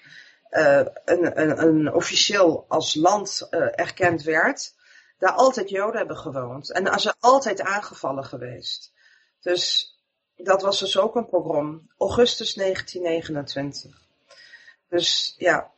uh, 0.50 0.78
een, 1.04 1.40
een, 1.40 1.62
een 1.62 1.92
officieel 1.94 2.64
als 2.68 2.94
land 2.94 3.46
uh, 3.50 3.60
erkend 3.60 4.22
werd, 4.22 4.74
daar 5.18 5.32
altijd 5.32 5.70
Joden 5.70 5.96
hebben 5.96 6.16
gewoond. 6.16 6.72
En 6.72 7.00
zijn 7.00 7.14
altijd 7.20 7.60
aangevallen 7.60 8.24
geweest. 8.24 8.92
Dus 9.40 9.92
dat 10.36 10.62
was 10.62 10.78
dus 10.78 10.98
ook 10.98 11.16
een 11.16 11.28
pogrom. 11.28 11.90
Augustus 11.98 12.54
1929. 12.54 14.00
Dus 14.88 15.34
ja. 15.38 15.70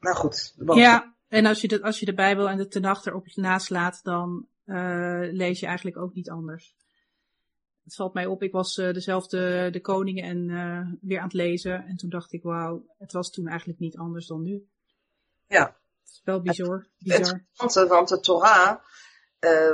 Nou 0.00 0.16
goed. 0.16 0.54
Ja, 0.74 1.11
en 1.32 1.46
als 1.46 1.60
je, 1.60 1.68
de, 1.68 1.82
als 1.82 2.00
je 2.00 2.06
de 2.06 2.14
Bijbel 2.14 2.48
en 2.48 2.56
de 2.56 2.68
Tenacht 2.68 3.06
erop 3.06 3.26
naslaat, 3.34 4.00
dan 4.02 4.46
uh, 4.66 5.20
lees 5.30 5.60
je 5.60 5.66
eigenlijk 5.66 5.96
ook 5.96 6.14
niet 6.14 6.30
anders. 6.30 6.74
Het 7.84 7.94
valt 7.94 8.14
mij 8.14 8.26
op, 8.26 8.42
ik 8.42 8.52
was 8.52 8.76
uh, 8.76 8.92
dezelfde 8.92 9.70
De 9.70 9.80
Koningen 9.80 10.24
en 10.24 10.48
uh, 10.48 10.92
weer 11.00 11.18
aan 11.18 11.24
het 11.24 11.32
lezen. 11.32 11.84
En 11.86 11.96
toen 11.96 12.10
dacht 12.10 12.32
ik, 12.32 12.42
wauw, 12.42 12.86
het 12.98 13.12
was 13.12 13.30
toen 13.30 13.48
eigenlijk 13.48 13.78
niet 13.78 13.96
anders 13.96 14.26
dan 14.26 14.42
nu. 14.42 14.68
Ja. 15.46 15.76
Het 16.00 16.10
is 16.10 16.20
wel 16.24 16.40
bizar. 16.40 16.86
bizar. 16.98 17.44
Het, 17.56 17.88
want 17.88 18.08
de 18.08 18.20
Torah, 18.20 18.78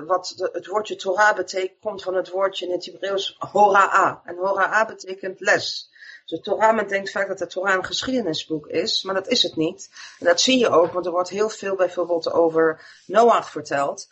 wat 0.07 0.35
de, 0.37 0.51
het 0.53 0.67
woordje 0.67 0.97
Torah 0.97 1.37
betekent, 1.37 1.81
komt 1.81 2.03
van 2.03 2.15
het 2.15 2.31
woordje 2.31 2.67
in 2.67 2.73
het 2.73 2.85
Hebreeuws 2.85 3.37
hora'a. 3.39 4.23
En 4.25 4.37
hora'a 4.37 4.87
betekent 4.87 5.41
les. 5.41 5.91
De 6.29 6.41
Torah, 6.41 6.75
men 6.75 6.89
denkt 6.89 7.11
vaak 7.11 7.29
dat 7.29 7.39
de 7.39 7.47
Torah 7.47 7.75
een 7.75 7.85
geschiedenisboek 7.85 8.67
is, 8.67 9.03
maar 9.03 9.15
dat 9.15 9.29
is 9.29 9.43
het 9.43 9.57
niet. 9.57 9.91
En 10.19 10.27
dat 10.27 10.41
zie 10.41 10.59
je 10.59 10.69
ook, 10.69 10.93
want 10.93 11.07
er 11.07 11.13
wordt 11.13 11.29
heel 11.29 11.49
veel 11.49 11.77
bijvoorbeeld 11.77 12.33
over 12.33 12.81
Noach 13.07 13.51
verteld. 13.51 14.09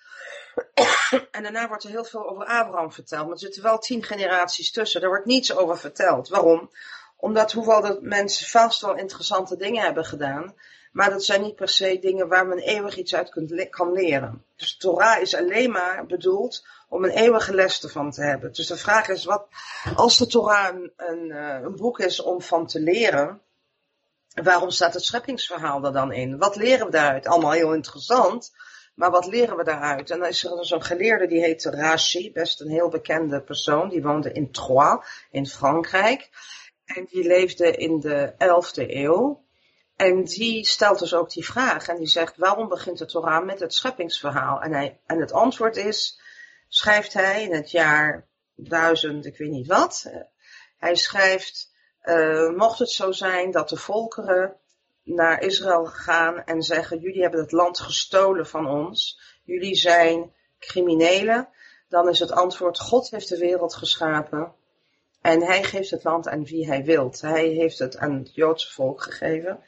En 1.31 1.43
daarna 1.43 1.69
wordt 1.69 1.85
er 1.85 1.91
heel 1.91 2.05
veel 2.05 2.29
over 2.29 2.45
Abraham 2.45 2.93
verteld. 2.93 3.25
Maar 3.25 3.33
er 3.33 3.39
zitten 3.39 3.63
wel 3.63 3.79
tien 3.79 4.03
generaties 4.03 4.73
tussen. 4.73 5.03
Er 5.03 5.09
wordt 5.09 5.27
niets 5.27 5.57
over 5.57 5.79
verteld. 5.79 6.29
Waarom? 6.29 6.71
Omdat 7.17 7.53
hoewel 7.53 7.81
dat 7.81 8.03
mensen 8.03 8.47
vast 8.47 8.81
wel 8.81 8.97
interessante 8.97 9.57
dingen 9.57 9.83
hebben 9.83 10.05
gedaan, 10.05 10.55
maar 10.93 11.11
dat 11.11 11.25
zijn 11.25 11.43
niet 11.43 11.57
per 11.57 11.69
se 11.69 11.99
dingen 11.99 12.29
waar 12.29 12.47
men 12.47 12.59
eeuwig 12.59 12.97
iets 12.97 13.15
uit 13.15 13.69
kan 13.71 13.93
leren. 13.93 14.45
Dus 14.57 14.77
Torah 14.77 15.21
is 15.21 15.35
alleen 15.35 15.71
maar 15.71 16.07
bedoeld 16.07 16.67
om 16.89 17.05
een 17.05 17.11
eeuwige 17.11 17.55
les 17.55 17.83
ervan 17.83 18.11
te 18.11 18.23
hebben. 18.23 18.53
Dus 18.53 18.67
de 18.67 18.77
vraag 18.77 19.09
is, 19.09 19.25
wat, 19.25 19.47
als 19.95 20.19
de 20.19 20.27
Torah 20.27 20.77
een, 20.97 21.31
eh, 21.31 21.61
een 21.63 21.77
boek 21.77 21.99
is 21.99 22.23
om 22.23 22.43
van 22.43 22.67
te 22.67 22.81
leren, 22.81 23.41
waarom 24.43 24.71
staat 24.71 24.95
het 24.95 25.05
scheppingsverhaal 25.05 25.85
er 25.85 25.93
dan 25.93 26.13
in? 26.13 26.39
Wat 26.39 26.57
leren 26.57 26.87
we 26.87 26.93
daaruit? 26.93 27.27
Allemaal 27.27 27.53
heel 27.53 27.75
interessant. 27.75 28.53
Maar 28.95 29.11
wat 29.11 29.27
leren 29.27 29.57
we 29.57 29.65
daaruit? 29.65 30.11
En 30.11 30.19
dan 30.19 30.29
is 30.29 30.45
er 30.45 30.67
zo'n 30.67 30.83
geleerde 30.83 31.27
die 31.27 31.41
heet 31.41 31.65
Rashi, 31.65 32.33
best 32.33 32.61
een 32.61 32.71
heel 32.71 32.89
bekende 32.89 33.43
persoon. 33.43 33.89
Die 33.89 34.03
woonde 34.03 34.33
in 34.33 34.51
Troyes 34.51 35.27
in 35.31 35.47
Frankrijk. 35.47 36.29
En 36.87 37.07
die 37.11 37.27
leefde 37.27 37.71
in 37.71 38.01
de 38.01 38.33
11e 38.33 38.91
eeuw. 38.91 39.45
En 39.97 40.25
die 40.25 40.67
stelt 40.67 40.99
dus 40.99 41.15
ook 41.15 41.31
die 41.31 41.45
vraag. 41.45 41.89
En 41.89 41.97
die 41.97 42.07
zegt, 42.07 42.37
waarom 42.37 42.69
begint 42.69 42.99
de 42.99 43.07
Torah 43.07 43.45
met 43.45 43.61
het 43.61 43.75
scheppingsverhaal? 43.75 44.61
En, 44.61 44.73
hij, 44.73 45.01
en 45.07 45.21
het 45.21 45.33
antwoord 45.33 45.77
is, 45.77 46.21
schrijft 46.69 47.13
hij 47.13 47.43
in 47.43 47.55
het 47.55 47.71
jaar 47.71 48.29
1000, 48.55 49.27
ik 49.27 49.37
weet 49.37 49.51
niet 49.51 49.67
wat. 49.67 50.13
Hij 50.79 50.95
schrijft, 50.95 51.73
uh, 52.05 52.51
mocht 52.51 52.79
het 52.79 52.91
zo 52.91 53.13
zijn 53.13 53.51
dat 53.51 53.69
de 53.69 53.77
volkeren 53.77 54.57
naar 55.03 55.43
Israël 55.43 55.87
gaan 55.87 56.45
en 56.45 56.63
zeggen, 56.63 56.99
jullie 56.99 57.23
hebben 57.23 57.41
het 57.41 57.53
land 57.53 57.79
gestolen 57.81 58.47
van 58.47 58.67
ons. 58.69 59.21
Jullie 59.45 59.75
zijn 59.75 60.35
criminelen. 60.59 61.49
Dan 61.89 62.09
is 62.09 62.19
het 62.19 62.33
antwoord, 62.33 62.81
God 62.81 63.11
heeft 63.11 63.29
de 63.29 63.39
wereld 63.39 63.75
geschapen. 63.75 64.55
En 65.27 65.43
hij 65.43 65.63
geeft 65.63 65.91
het 65.91 66.05
land 66.05 66.29
aan 66.29 66.45
wie 66.45 66.67
hij 66.67 66.85
wilt. 66.85 67.21
Hij 67.21 67.49
heeft 67.49 67.79
het 67.79 67.97
aan 67.97 68.15
het 68.15 68.35
Joodse 68.35 68.73
volk 68.73 69.03
gegeven. 69.03 69.61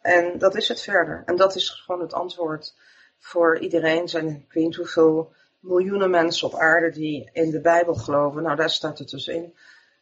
En 0.00 0.38
dat 0.38 0.56
is 0.56 0.68
het 0.68 0.80
verder. 0.80 1.22
En 1.26 1.36
dat 1.36 1.54
is 1.56 1.70
gewoon 1.70 2.00
het 2.00 2.12
antwoord 2.12 2.74
voor 3.18 3.58
iedereen. 3.58 4.02
Er 4.02 4.08
zijn, 4.08 4.28
ik 4.28 4.52
weet 4.52 4.74
hoeveel 4.74 5.32
miljoenen 5.60 6.10
mensen 6.10 6.46
op 6.46 6.54
aarde 6.54 6.90
die 6.90 7.30
in 7.32 7.50
de 7.50 7.60
Bijbel 7.60 7.94
geloven. 7.94 8.42
Nou, 8.42 8.56
daar 8.56 8.70
staat 8.70 8.98
het 8.98 9.10
dus 9.10 9.26
in. 9.26 9.54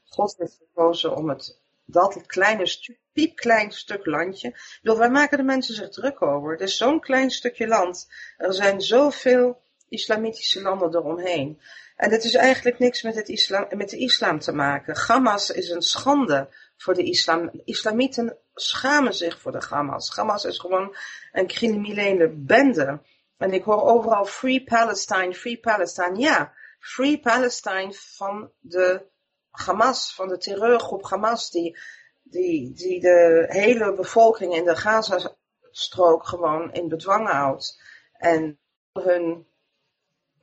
God 0.05 0.35
heeft 0.39 0.59
gekozen 0.59 1.17
om 1.17 1.29
het, 1.29 1.59
dat 1.85 2.27
kleine 2.27 2.97
piepklein 3.13 3.71
stuk 3.71 4.07
landje. 4.07 4.55
Bedoel, 4.83 4.99
waar 4.99 5.11
maken 5.11 5.39
de 5.39 5.45
mensen 5.45 5.75
zich 5.75 5.89
druk 5.89 6.23
over? 6.23 6.53
Het 6.53 6.61
is 6.61 6.77
zo'n 6.77 7.01
klein 7.01 7.31
stukje 7.31 7.67
land. 7.67 8.11
Er 8.37 8.55
zijn 8.55 8.81
zoveel 8.81 9.61
islamitische 9.89 10.63
landen 10.63 10.95
eromheen. 10.95 11.61
En 12.03 12.11
het 12.11 12.25
is 12.25 12.35
eigenlijk 12.35 12.79
niks 12.79 13.03
met, 13.03 13.15
het 13.15 13.29
islam, 13.29 13.67
met 13.71 13.91
de 13.91 13.97
islam 13.97 14.39
te 14.39 14.53
maken. 14.53 14.97
Hamas 14.97 15.51
is 15.51 15.71
een 15.71 15.83
schande 15.83 16.49
voor 16.77 16.95
de 16.95 17.03
islam. 17.03 17.51
Islamieten 17.65 18.37
schamen 18.55 19.15
zich 19.15 19.41
voor 19.41 19.53
de 19.53 19.63
Hamas. 19.69 20.17
Hamas 20.17 20.45
is 20.45 20.59
gewoon 20.59 20.97
een 21.33 21.47
criminele 21.47 22.29
bende. 22.29 23.01
En 23.37 23.53
ik 23.53 23.63
hoor 23.63 23.83
overal 23.83 24.25
Free 24.25 24.65
Palestine, 24.65 25.35
Free 25.35 25.61
Palestine. 25.61 26.19
Ja, 26.19 26.53
Free 26.79 27.21
Palestine 27.21 27.93
van 27.93 28.51
de 28.61 29.03
Hamas, 29.51 30.15
van 30.15 30.29
de 30.29 30.39
terreurgroep 30.39 31.05
Hamas, 31.05 31.51
die, 31.51 31.79
die, 32.23 32.73
die 32.73 33.01
de 33.01 33.47
hele 33.49 33.95
bevolking 33.95 34.55
in 34.55 34.65
de 34.65 34.77
Gazastrook 34.77 36.27
gewoon 36.27 36.73
in 36.73 36.89
bedwang 36.89 37.29
houdt. 37.29 37.83
En 38.13 38.59
hun 38.93 39.47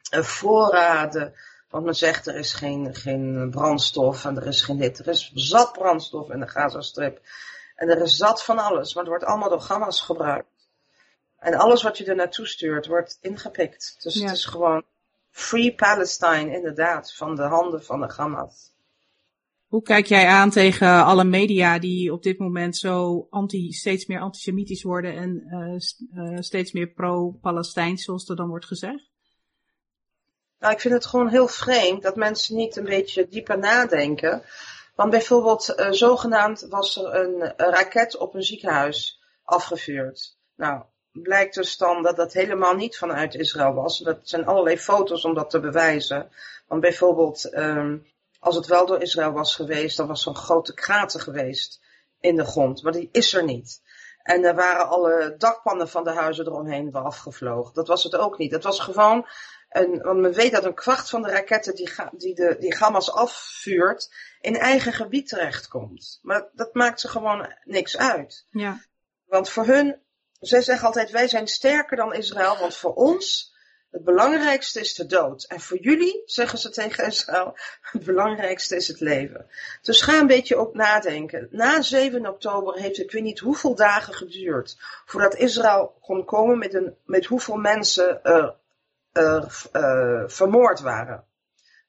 eh, 0.10 0.22
voorraden, 0.22 1.34
want 1.70 1.86
men 1.86 1.96
zegt 1.96 2.28
er 2.28 2.36
is 2.36 2.54
geen, 2.54 2.96
geen 2.96 3.50
brandstof 3.50 4.26
en 4.26 4.38
er 4.38 4.48
is 4.48 4.62
geen 4.62 4.78
dit. 4.78 5.00
Er 5.00 5.08
is 5.08 5.32
zat 5.34 5.74
brandstof 5.74 6.30
in 6.30 6.40
de 6.40 6.48
Gazastrip. 6.48 7.22
En 7.76 7.90
er 7.90 8.02
is 8.02 8.16
zat 8.16 8.44
van 8.44 8.60
alles, 8.60 8.94
maar 8.94 9.04
het 9.04 9.12
wordt 9.12 9.26
allemaal 9.26 9.50
door 9.50 9.66
Hamas 9.68 10.02
gebruikt. 10.02 10.48
En 11.40 11.54
alles 11.54 11.84
wat 11.84 11.98
je 11.98 12.06
er 12.06 12.16
naartoe 12.16 12.48
stuurt, 12.48 12.88
wordt 12.88 13.18
ingepikt. 13.22 13.96
Dus 14.04 14.14
het 14.14 14.32
is 14.32 14.46
gewoon 14.46 14.84
Free 15.32 15.76
Palestine, 15.76 16.56
inderdaad, 16.56 17.14
van 17.14 17.36
de 17.36 17.42
handen 17.42 17.84
van 17.84 18.00
de 18.00 18.14
Hamas. 18.16 18.72
Hoe 19.68 19.82
kijk 19.82 20.06
jij 20.06 20.28
aan 20.28 20.50
tegen 20.50 21.04
alle 21.06 21.24
media 21.24 21.80
die 21.80 22.14
op 22.14 22.24
dit 22.24 22.40
moment 22.40 22.78
zo 22.78 23.28
anti, 23.30 23.72
steeds 23.72 24.06
meer 24.06 24.20
antisemitisch 24.20 24.84
worden 24.84 25.16
en 25.16 25.44
uh, 25.48 26.32
uh, 26.32 26.38
steeds 26.40 26.72
meer 26.72 26.88
pro-Palestijns, 26.88 28.04
zoals 28.04 28.30
er 28.30 28.36
dan 28.36 28.48
wordt 28.48 28.66
gezegd? 28.66 29.09
Nou, 30.60 30.74
ik 30.74 30.80
vind 30.80 30.94
het 30.94 31.06
gewoon 31.06 31.28
heel 31.28 31.48
vreemd 31.48 32.04
dat 32.04 32.16
mensen 32.16 32.56
niet 32.56 32.76
een 32.76 32.84
beetje 32.84 33.28
dieper 33.28 33.58
nadenken. 33.58 34.44
Want 34.96 35.12
bijvoorbeeld, 35.12 35.74
uh, 35.78 35.92
zogenaamd 35.92 36.66
was 36.70 36.98
er 36.98 37.16
een, 37.16 37.42
een 37.42 37.74
raket 37.74 38.18
op 38.18 38.34
een 38.34 38.44
ziekenhuis 38.44 39.22
afgevuurd. 39.44 40.38
Nou, 40.56 40.84
blijkt 41.12 41.56
dus 41.56 41.78
dan 41.78 42.04
dat 42.04 42.16
dat 42.16 42.34
helemaal 42.34 42.76
niet 42.76 42.98
vanuit 42.98 43.36
Israël 43.36 43.74
was. 43.74 44.00
Dat 44.00 44.20
zijn 44.24 44.46
allerlei 44.46 44.78
foto's 44.78 45.26
om 45.26 45.34
dat 45.34 45.50
te 45.50 45.60
bewijzen. 45.60 46.32
Want 46.68 46.82
bijvoorbeeld, 46.82 47.54
um, 47.54 48.08
als 48.40 48.56
het 48.56 48.66
wel 48.66 48.86
door 48.86 49.02
Israël 49.02 49.32
was 49.32 49.56
geweest, 49.56 49.98
dan 49.98 50.08
was 50.08 50.24
zo'n 50.24 50.36
grote 50.36 50.74
krater 50.74 51.20
geweest 51.20 51.82
in 52.20 52.36
de 52.36 52.46
grond. 52.46 52.84
Maar 52.84 52.92
die 52.92 53.10
is 53.12 53.34
er 53.34 53.44
niet. 53.44 53.82
En 54.24 54.44
er 54.44 54.56
waren 54.56 54.88
alle 54.88 55.36
dakpannen 55.38 55.90
van 55.90 56.04
de 56.04 56.12
huizen 56.12 56.46
eromheen 56.46 56.92
wel 56.92 57.04
afgevlogen. 57.04 57.74
Dat 57.74 57.88
was 57.88 58.04
het 58.04 58.16
ook 58.16 58.38
niet. 58.38 58.52
Het 58.52 58.64
was 58.64 58.80
gewoon 58.80 59.28
een, 59.70 60.02
want 60.02 60.20
men 60.20 60.34
weet 60.34 60.52
dat 60.52 60.66
een 60.66 60.74
kwart 60.74 61.10
van 61.10 61.22
de 61.22 61.30
raketten 61.30 61.76
die, 61.76 61.90
die, 62.12 62.36
de, 62.36 62.56
die 62.60 62.76
Hamas 62.76 63.12
afvuurt, 63.12 64.14
in 64.42 64.56
eigen 64.56 64.94
gebied 64.94 65.28
terechtkomt. 65.28 66.20
Maar 66.22 66.50
dat 66.54 66.74
maakt 66.74 67.00
ze 67.00 67.08
gewoon 67.08 67.54
niks 67.64 67.98
uit. 67.98 68.46
Ja. 68.50 68.82
Want 69.26 69.50
voor 69.50 69.66
hun 69.66 70.02
zij 70.40 70.62
zeggen 70.62 70.88
altijd, 70.88 71.12
wij 71.12 71.28
zijn 71.28 71.48
sterker 71.48 71.98
dan 71.98 72.14
Israël, 72.14 72.58
want 72.58 72.76
voor 72.76 72.94
ons 72.94 73.58
het 73.92 74.04
belangrijkste 74.04 74.80
is 74.80 74.94
de 74.94 75.06
dood. 75.06 75.44
En 75.44 75.60
voor 75.60 75.78
jullie, 75.78 76.22
zeggen 76.26 76.60
ze 76.60 76.70
tegen 76.70 77.06
Israël, 77.06 77.58
het 77.82 78.06
belangrijkste 78.06 78.76
is 78.76 78.88
het 78.88 79.00
leven. 79.00 79.50
Dus 79.82 80.02
ga 80.02 80.20
een 80.20 80.28
beetje 80.28 80.56
ook 80.56 80.74
nadenken. 80.74 81.48
Na 81.52 81.82
7 81.82 82.28
oktober 82.28 82.74
heeft 82.74 82.98
het, 82.98 83.06
ik 83.06 83.12
weet 83.12 83.24
niet 83.24 83.40
hoeveel 83.40 83.76
dagen 83.76 84.14
geduurd, 84.14 84.78
voordat 85.06 85.36
Israël 85.36 85.98
kon 86.02 86.26
komen 86.26 86.58
met, 86.58 86.74
een, 86.74 86.96
met 87.06 87.26
hoeveel 87.26 87.58
mensen 87.58 88.24
er, 88.24 88.56
er 89.20 89.62
uh, 89.74 90.30
vermoord 90.30 90.80
waren. 90.80 91.24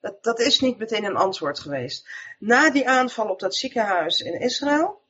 Dat, 0.01 0.23
dat 0.23 0.41
is 0.41 0.61
niet 0.61 0.79
meteen 0.79 1.05
een 1.05 1.17
antwoord 1.17 1.59
geweest. 1.59 2.09
Na 2.39 2.71
die 2.71 2.89
aanval 2.89 3.29
op 3.29 3.41
dat 3.41 3.55
ziekenhuis 3.55 4.21
in 4.21 4.41
Israël, 4.41 5.01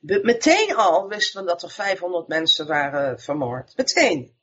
Meteen 0.00 0.74
al 0.74 1.08
wisten 1.08 1.40
we 1.40 1.46
dat 1.46 1.62
er 1.62 1.70
500 1.70 2.28
mensen 2.28 2.66
waren 2.66 3.20
vermoord. 3.20 3.72
Meteen. 3.76 4.36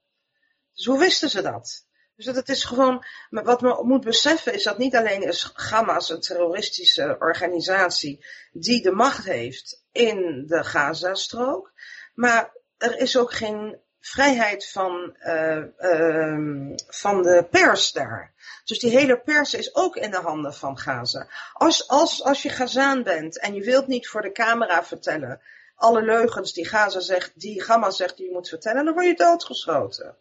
Dus 0.73 0.85
hoe 0.85 0.99
wisten 0.99 1.29
ze 1.29 1.41
dat? 1.41 1.85
Dus 2.15 2.25
dat 2.25 2.49
is 2.49 2.63
gewoon, 2.63 3.05
wat 3.29 3.61
we 3.61 3.79
moet 3.81 4.03
beseffen 4.03 4.53
is 4.53 4.63
dat 4.63 4.77
niet 4.77 4.95
alleen 4.95 5.21
is 5.21 5.51
Hamas 5.53 6.09
een 6.09 6.19
terroristische 6.19 7.15
organisatie 7.19 8.25
die 8.51 8.81
de 8.81 8.91
macht 8.91 9.25
heeft 9.25 9.83
in 9.91 10.43
de 10.47 10.63
Gazastrook, 10.63 11.73
maar 12.13 12.53
er 12.77 12.97
is 12.97 13.17
ook 13.17 13.33
geen 13.33 13.79
vrijheid 14.07 14.69
van, 14.69 15.15
uh, 15.19 15.63
uh, 15.79 16.75
van 16.87 17.21
de 17.21 17.47
pers 17.51 17.91
daar. 17.91 18.33
Dus 18.65 18.79
die 18.79 18.97
hele 18.97 19.19
pers 19.19 19.53
is 19.53 19.75
ook 19.75 19.95
in 19.95 20.11
de 20.11 20.17
handen 20.17 20.53
van 20.53 20.77
Gaza. 20.77 21.27
Als, 21.53 21.87
als, 21.87 22.23
als 22.23 22.43
je 22.43 22.49
Gazaan 22.49 23.03
bent 23.03 23.39
en 23.39 23.53
je 23.53 23.63
wilt 23.63 23.87
niet 23.87 24.07
voor 24.07 24.21
de 24.21 24.31
camera 24.31 24.83
vertellen 24.83 25.41
alle 25.75 26.01
leugens 26.01 26.53
die 26.53 26.67
Gaza 26.67 26.99
zegt, 26.99 27.31
die 27.35 27.63
Hamas 27.63 27.97
zegt 27.97 28.17
die 28.17 28.25
je 28.25 28.31
moet 28.31 28.49
vertellen, 28.49 28.85
dan 28.85 28.93
word 28.93 29.05
je 29.05 29.15
doodgeschoten. 29.15 30.17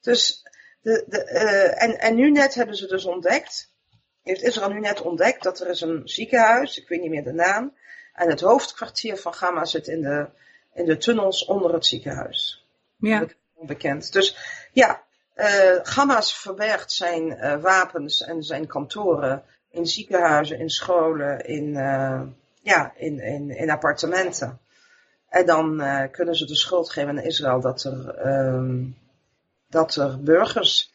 Dus 0.00 0.42
de, 0.80 1.04
de, 1.06 1.30
uh, 1.32 1.82
en, 1.82 1.98
en 1.98 2.14
nu 2.14 2.30
net 2.30 2.54
hebben 2.54 2.76
ze 2.76 2.86
dus 2.86 3.04
ontdekt, 3.04 3.72
heeft 4.22 4.42
Israël 4.42 4.70
nu 4.70 4.80
net 4.80 5.00
ontdekt 5.00 5.42
dat 5.42 5.60
er 5.60 5.68
is 5.68 5.80
een 5.80 6.02
ziekenhuis, 6.04 6.78
ik 6.78 6.88
weet 6.88 7.00
niet 7.00 7.10
meer 7.10 7.24
de 7.24 7.32
naam, 7.32 7.76
en 8.14 8.28
het 8.28 8.40
hoofdkwartier 8.40 9.16
van 9.16 9.34
Gamma 9.34 9.64
zit 9.64 9.86
in 9.86 10.02
de, 10.02 10.28
in 10.74 10.84
de 10.84 10.96
tunnels 10.96 11.44
onder 11.44 11.72
het 11.72 11.86
ziekenhuis. 11.86 12.61
Ja. 13.02 13.26
Onbekend. 13.54 14.12
Dus 14.12 14.36
ja, 14.72 15.02
uh, 15.36 15.78
Hamas 15.82 16.38
verbergt 16.38 16.92
zijn 16.92 17.28
uh, 17.28 17.56
wapens 17.56 18.22
en 18.22 18.42
zijn 18.42 18.66
kantoren 18.66 19.42
in 19.70 19.86
ziekenhuizen, 19.86 20.58
in 20.58 20.70
scholen, 20.70 21.46
in, 21.46 21.68
uh, 21.68 22.22
ja, 22.62 22.92
in, 22.96 23.20
in, 23.20 23.50
in 23.50 23.70
appartementen. 23.70 24.60
En 25.28 25.46
dan 25.46 25.82
kunnen 26.10 26.34
ze 26.34 26.46
de 26.46 26.56
schuld 26.56 26.90
geven 26.90 27.08
aan 27.08 27.24
Israël 27.24 27.60
dat 27.60 27.84
er, 27.84 28.26
um, 28.26 28.96
dat 29.68 29.94
er 29.94 30.22
burgers, 30.22 30.92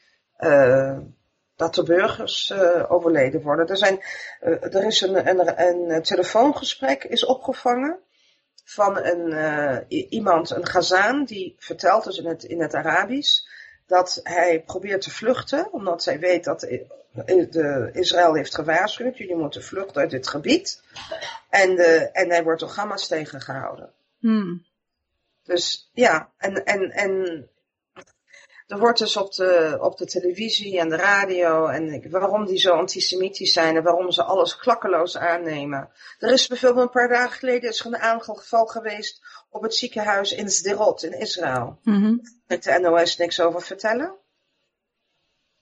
dat 1.56 1.78
er 1.78 1.84
burgers 1.84 2.54
overleden 2.88 3.42
worden. 3.42 3.68
Er, 3.68 3.78
zijn, 3.78 4.00
er 4.40 4.86
is 4.86 5.02
een, 5.02 5.30
een, 5.30 5.62
een 5.92 6.02
telefoongesprek 6.02 7.04
is 7.04 7.26
opgevangen 7.26 8.00
van 8.70 8.98
een, 8.98 9.86
iemand, 10.10 10.50
een 10.50 10.66
Gazaan, 10.66 11.26
die 11.26 11.56
vertelt 11.60 12.04
dus 12.04 12.18
in 12.18 12.26
het, 12.26 12.44
in 12.44 12.62
het 12.62 12.74
Arabisch 12.74 13.42
dat 13.86 14.20
hij 14.24 14.64
probeert 14.66 15.02
te 15.02 15.12
vluchten, 15.12 15.74
omdat 15.74 16.04
zij 16.04 16.20
weet 16.20 16.44
dat 16.44 16.60
de, 16.60 17.90
Israël 17.94 18.34
heeft 18.34 18.56
gewaarschuwd, 18.56 19.18
jullie 19.18 19.36
moeten 19.36 19.64
vluchten 19.64 20.02
uit 20.02 20.10
dit 20.10 20.28
gebied. 20.28 20.82
En, 21.50 21.76
de, 21.76 22.10
en 22.12 22.30
hij 22.30 22.44
wordt 22.44 22.60
door 22.60 22.70
Hamas 22.70 23.08
tegengehouden. 23.08 23.92
Hmm. 24.20 24.66
Dus 25.44 25.90
ja, 25.94 26.32
en, 26.38 26.66
en, 26.66 26.92
en 26.92 27.50
er 28.68 28.80
wordt 28.80 29.00
dus 29.00 29.18
op 29.18 29.34
de, 29.34 29.78
op 29.82 29.98
de 29.98 30.06
televisie 30.06 30.80
en 30.80 30.90
de 30.90 30.96
radio 30.96 31.68
en 31.68 32.10
waarom 32.10 32.46
die 32.46 32.58
zo 32.58 32.74
antisemitisch 32.74 33.54
zijn 33.54 33.76
en 33.76 33.84
waarom 33.84 34.12
ze 34.12 34.24
alles 34.24 34.58
klakkeloos 34.58 35.18
aannemen. 35.18 35.90
Er 36.20 36.32
is 36.32 36.48
bijvoorbeeld 36.48 36.86
een 36.86 36.92
paar 36.92 37.08
dagen 37.08 37.38
geleden 37.38 37.70
is 37.70 37.80
er 37.80 37.86
een 37.86 37.98
aanval 37.98 38.36
geweest 38.66 39.22
op 39.50 39.62
het 39.62 39.76
ziekenhuis 39.76 40.32
in 40.32 40.50
Sderot 40.50 41.04
in 41.04 41.20
Israël. 41.20 41.80
Mm 41.84 42.02
-hmm. 42.02 42.22
Met 42.48 42.64
de 42.64 42.80
NOS 42.80 43.18
niks 43.18 43.40
over 43.40 43.62
vertellen. 43.62 44.16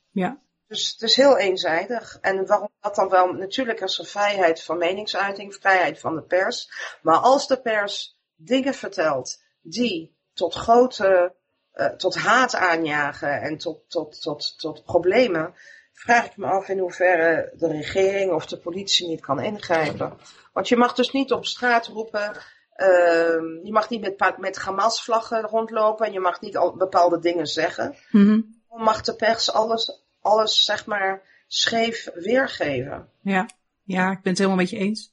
Ja. 0.10 0.44
Dus 0.68 0.92
het 0.92 1.02
is 1.02 1.16
heel 1.16 1.38
eenzijdig. 1.38 2.18
En 2.22 2.46
waarom 2.46 2.72
dat 2.80 2.96
dan 2.96 3.10
wel? 3.10 3.34
Natuurlijk 3.34 3.82
is 3.82 4.00
er 4.00 4.06
vrijheid 4.06 4.64
van 4.64 4.78
meningsuiting, 4.78 5.56
vrijheid 5.56 6.00
van 6.00 6.16
de 6.16 6.24
pers. 6.24 6.70
Maar 7.02 7.18
als 7.18 7.48
de 7.48 7.62
pers 7.62 8.20
dingen 8.36 8.74
vertelt 8.74 9.44
die 9.62 10.18
tot 10.34 10.54
grote, 10.54 11.36
uh, 11.76 11.86
tot 11.86 12.16
haat 12.16 12.56
aanjagen 12.56 13.42
en 13.42 13.58
tot, 13.58 13.80
tot, 13.88 14.22
tot, 14.22 14.60
tot 14.60 14.84
problemen, 14.84 15.54
vraag 15.94 16.26
ik 16.26 16.38
me 16.38 16.46
af 16.46 16.70
in 16.70 16.80
hoeverre 16.80 17.54
de 17.58 17.68
regering 17.68 18.32
of 18.32 18.46
de 18.46 18.58
politie 18.58 19.08
niet 19.08 19.22
kan 19.22 19.40
ingrijpen. 19.40 20.18
Want 20.54 20.68
je 20.68 20.78
mag 20.78 20.94
dus 20.94 21.12
niet 21.12 21.32
op 21.32 21.46
straat 21.46 21.88
roepen, 21.88 22.32
Uh, 22.78 23.64
je 23.64 23.72
mag 23.72 23.90
niet 23.90 24.02
met, 24.02 24.38
met 24.38 24.58
Hamas-vlaggen 24.58 25.42
rondlopen 25.42 26.06
en 26.06 26.14
je 26.14 26.20
mag 26.20 26.42
niet 26.42 26.58
al 26.58 26.76
bepaalde 26.76 27.20
dingen 27.20 27.48
zeggen. 27.48 27.96
Mm 28.12 28.26
-hmm. 28.26 28.62
Mag 28.70 29.02
de 29.02 29.16
pers 29.16 29.52
alles, 29.52 30.02
alles, 30.22 30.66
zeg 30.66 30.86
maar, 30.86 31.22
scheef 31.48 32.10
weergeven? 32.14 33.10
Ja, 33.22 33.50
ja 33.84 34.12
ik 34.12 34.22
ben 34.22 34.32
het 34.32 34.38
helemaal 34.38 34.60
met 34.60 34.70
je 34.70 34.78
eens. 34.78 35.12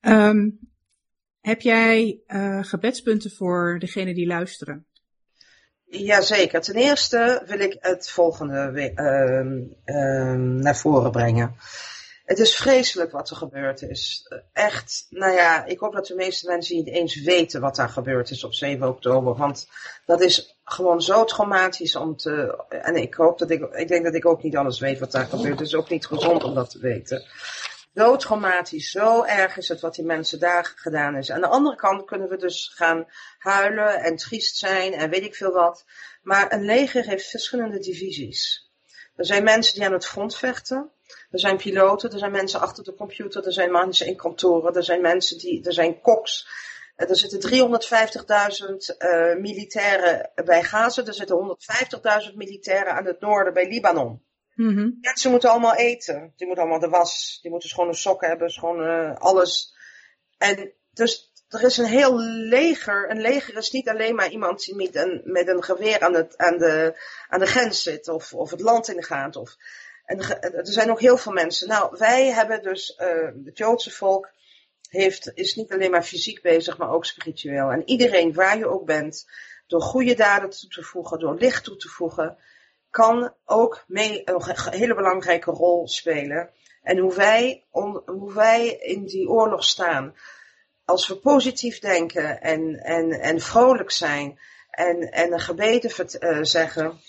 Um, 0.00 0.69
heb 1.40 1.60
jij 1.60 2.20
uh, 2.26 2.64
gebedspunten 2.64 3.30
voor 3.30 3.76
degene 3.78 4.14
die 4.14 4.26
luisteren? 4.26 4.86
Jazeker. 5.84 6.60
Ten 6.60 6.74
eerste 6.74 7.42
wil 7.46 7.58
ik 7.58 7.76
het 7.80 8.10
volgende 8.10 8.92
uh, 9.84 10.34
naar 10.62 10.76
voren 10.76 11.10
brengen. 11.10 11.56
Het 12.30 12.38
is 12.38 12.56
vreselijk 12.56 13.10
wat 13.10 13.30
er 13.30 13.36
gebeurd 13.36 13.82
is. 13.82 14.32
Echt, 14.52 15.06
nou 15.10 15.32
ja, 15.32 15.64
ik 15.64 15.78
hoop 15.78 15.92
dat 15.92 16.06
de 16.06 16.14
meeste 16.14 16.46
mensen 16.46 16.76
niet 16.76 16.88
eens 16.88 17.22
weten 17.22 17.60
wat 17.60 17.76
daar 17.76 17.88
gebeurd 17.88 18.30
is 18.30 18.44
op 18.44 18.54
7 18.54 18.88
oktober. 18.88 19.36
Want 19.36 19.68
dat 20.06 20.20
is 20.20 20.58
gewoon 20.64 21.02
zo 21.02 21.24
traumatisch 21.24 21.96
om 21.96 22.16
te. 22.16 22.64
En 22.68 22.96
ik 22.96 23.14
hoop 23.14 23.38
dat 23.38 23.50
ik. 23.50 23.62
Ik 23.74 23.88
denk 23.88 24.04
dat 24.04 24.14
ik 24.14 24.26
ook 24.26 24.42
niet 24.42 24.56
alles 24.56 24.80
weet 24.80 24.98
wat 24.98 25.12
daar 25.12 25.26
gebeurt. 25.26 25.58
Het 25.58 25.68
is 25.68 25.74
ook 25.74 25.88
niet 25.88 26.06
gezond 26.06 26.44
om 26.44 26.54
dat 26.54 26.70
te 26.70 26.78
weten. 26.78 27.24
Zo 27.94 28.16
traumatisch, 28.16 28.90
zo 28.90 29.24
erg 29.24 29.56
is 29.56 29.68
het 29.68 29.80
wat 29.80 29.94
die 29.94 30.04
mensen 30.04 30.38
daar 30.38 30.72
gedaan 30.76 31.16
is. 31.16 31.30
Aan 31.30 31.40
de 31.40 31.46
andere 31.46 31.76
kant 31.76 32.04
kunnen 32.04 32.28
we 32.28 32.36
dus 32.36 32.72
gaan 32.74 33.06
huilen 33.38 34.00
en 34.00 34.16
triest 34.16 34.56
zijn 34.56 34.92
en 34.92 35.10
weet 35.10 35.24
ik 35.24 35.34
veel 35.34 35.52
wat. 35.52 35.84
Maar 36.22 36.52
een 36.52 36.64
leger 36.64 37.04
heeft 37.04 37.30
verschillende 37.30 37.78
divisies. 37.78 38.70
Er 39.16 39.26
zijn 39.26 39.44
mensen 39.44 39.74
die 39.74 39.84
aan 39.84 39.92
het 39.92 40.06
front 40.06 40.36
vechten. 40.36 40.90
Er 41.30 41.38
zijn 41.38 41.56
piloten, 41.56 42.12
er 42.12 42.18
zijn 42.18 42.30
mensen 42.30 42.60
achter 42.60 42.84
de 42.84 42.94
computer, 42.94 43.46
er 43.46 43.52
zijn 43.52 43.72
mensen 43.72 44.06
in 44.06 44.16
kantoren, 44.16 44.74
er 44.74 44.84
zijn 44.84 45.00
mensen 45.00 45.38
die, 45.38 45.64
er 45.64 45.72
zijn 45.72 46.00
koks. 46.00 46.48
Er 46.96 47.16
zitten 47.16 47.50
350.000 47.50 48.96
uh, 48.98 49.36
militairen 49.36 50.30
bij 50.44 50.62
Gaza, 50.62 51.04
er 51.04 51.14
zitten 51.14 51.58
150.000 52.30 52.34
militairen 52.34 52.92
aan 52.92 53.06
het 53.06 53.20
noorden 53.20 53.52
bij 53.52 53.68
Libanon. 53.68 54.22
Mensen 55.00 55.30
moeten 55.30 55.50
allemaal 55.50 55.74
eten, 55.74 56.32
die 56.36 56.46
moeten 56.46 56.64
allemaal 56.64 56.82
de 56.82 56.88
was, 56.88 57.38
die 57.42 57.50
moeten 57.50 57.68
schone 57.68 57.94
sokken 57.94 58.28
hebben, 58.28 58.50
schone 58.50 59.10
uh, 59.10 59.16
alles. 59.16 59.76
En 60.38 60.72
dus 60.92 61.32
er 61.48 61.64
is 61.64 61.76
een 61.76 61.84
heel 61.84 62.18
leger. 62.20 63.10
Een 63.10 63.20
leger 63.20 63.56
is 63.56 63.70
niet 63.70 63.88
alleen 63.88 64.14
maar 64.14 64.30
iemand 64.30 64.64
die 64.64 64.74
met 64.74 64.96
een, 64.96 65.20
met 65.24 65.48
een 65.48 65.64
geweer 65.64 66.00
aan, 66.00 66.14
het, 66.14 66.36
aan, 66.36 66.58
de, 66.58 67.02
aan 67.28 67.40
de 67.40 67.46
grens 67.46 67.82
zit 67.82 68.08
of, 68.08 68.34
of 68.34 68.50
het 68.50 68.60
land 68.60 68.88
ingaat. 68.88 69.36
Of, 69.36 69.56
en 70.04 70.18
er 70.40 70.66
zijn 70.66 70.90
ook 70.90 71.00
heel 71.00 71.16
veel 71.16 71.32
mensen. 71.32 71.68
Nou, 71.68 71.96
wij 71.98 72.32
hebben 72.32 72.62
dus, 72.62 72.98
uh, 73.00 73.44
het 73.44 73.58
Joodse 73.58 73.90
volk 73.90 74.30
heeft, 74.88 75.30
is 75.34 75.54
niet 75.54 75.72
alleen 75.72 75.90
maar 75.90 76.04
fysiek 76.04 76.42
bezig, 76.42 76.78
maar 76.78 76.90
ook 76.90 77.04
spiritueel. 77.04 77.70
En 77.70 77.82
iedereen, 77.84 78.32
waar 78.32 78.58
je 78.58 78.68
ook 78.68 78.86
bent, 78.86 79.26
door 79.66 79.82
goede 79.82 80.14
daden 80.14 80.50
toe 80.50 80.68
te 80.68 80.82
voegen, 80.82 81.18
door 81.18 81.38
licht 81.38 81.64
toe 81.64 81.76
te 81.76 81.88
voegen, 81.88 82.38
kan 82.90 83.34
ook 83.44 83.84
mee 83.86 84.22
een 84.24 84.42
hele 84.70 84.94
belangrijke 84.94 85.50
rol 85.50 85.88
spelen. 85.88 86.50
En 86.82 86.98
hoe 86.98 87.14
wij, 87.14 87.66
hoe 87.70 88.32
wij 88.34 88.68
in 88.68 89.04
die 89.04 89.28
oorlog 89.28 89.64
staan, 89.64 90.14
als 90.84 91.08
we 91.08 91.16
positief 91.16 91.78
denken 91.78 92.40
en, 92.40 92.74
en, 92.74 93.10
en 93.10 93.40
vrolijk 93.40 93.90
zijn 93.90 94.38
en, 94.70 95.00
en 95.00 95.32
een 95.32 95.40
gebeden 95.40 95.90
uh, 96.20 96.38
zeggen 96.42 97.00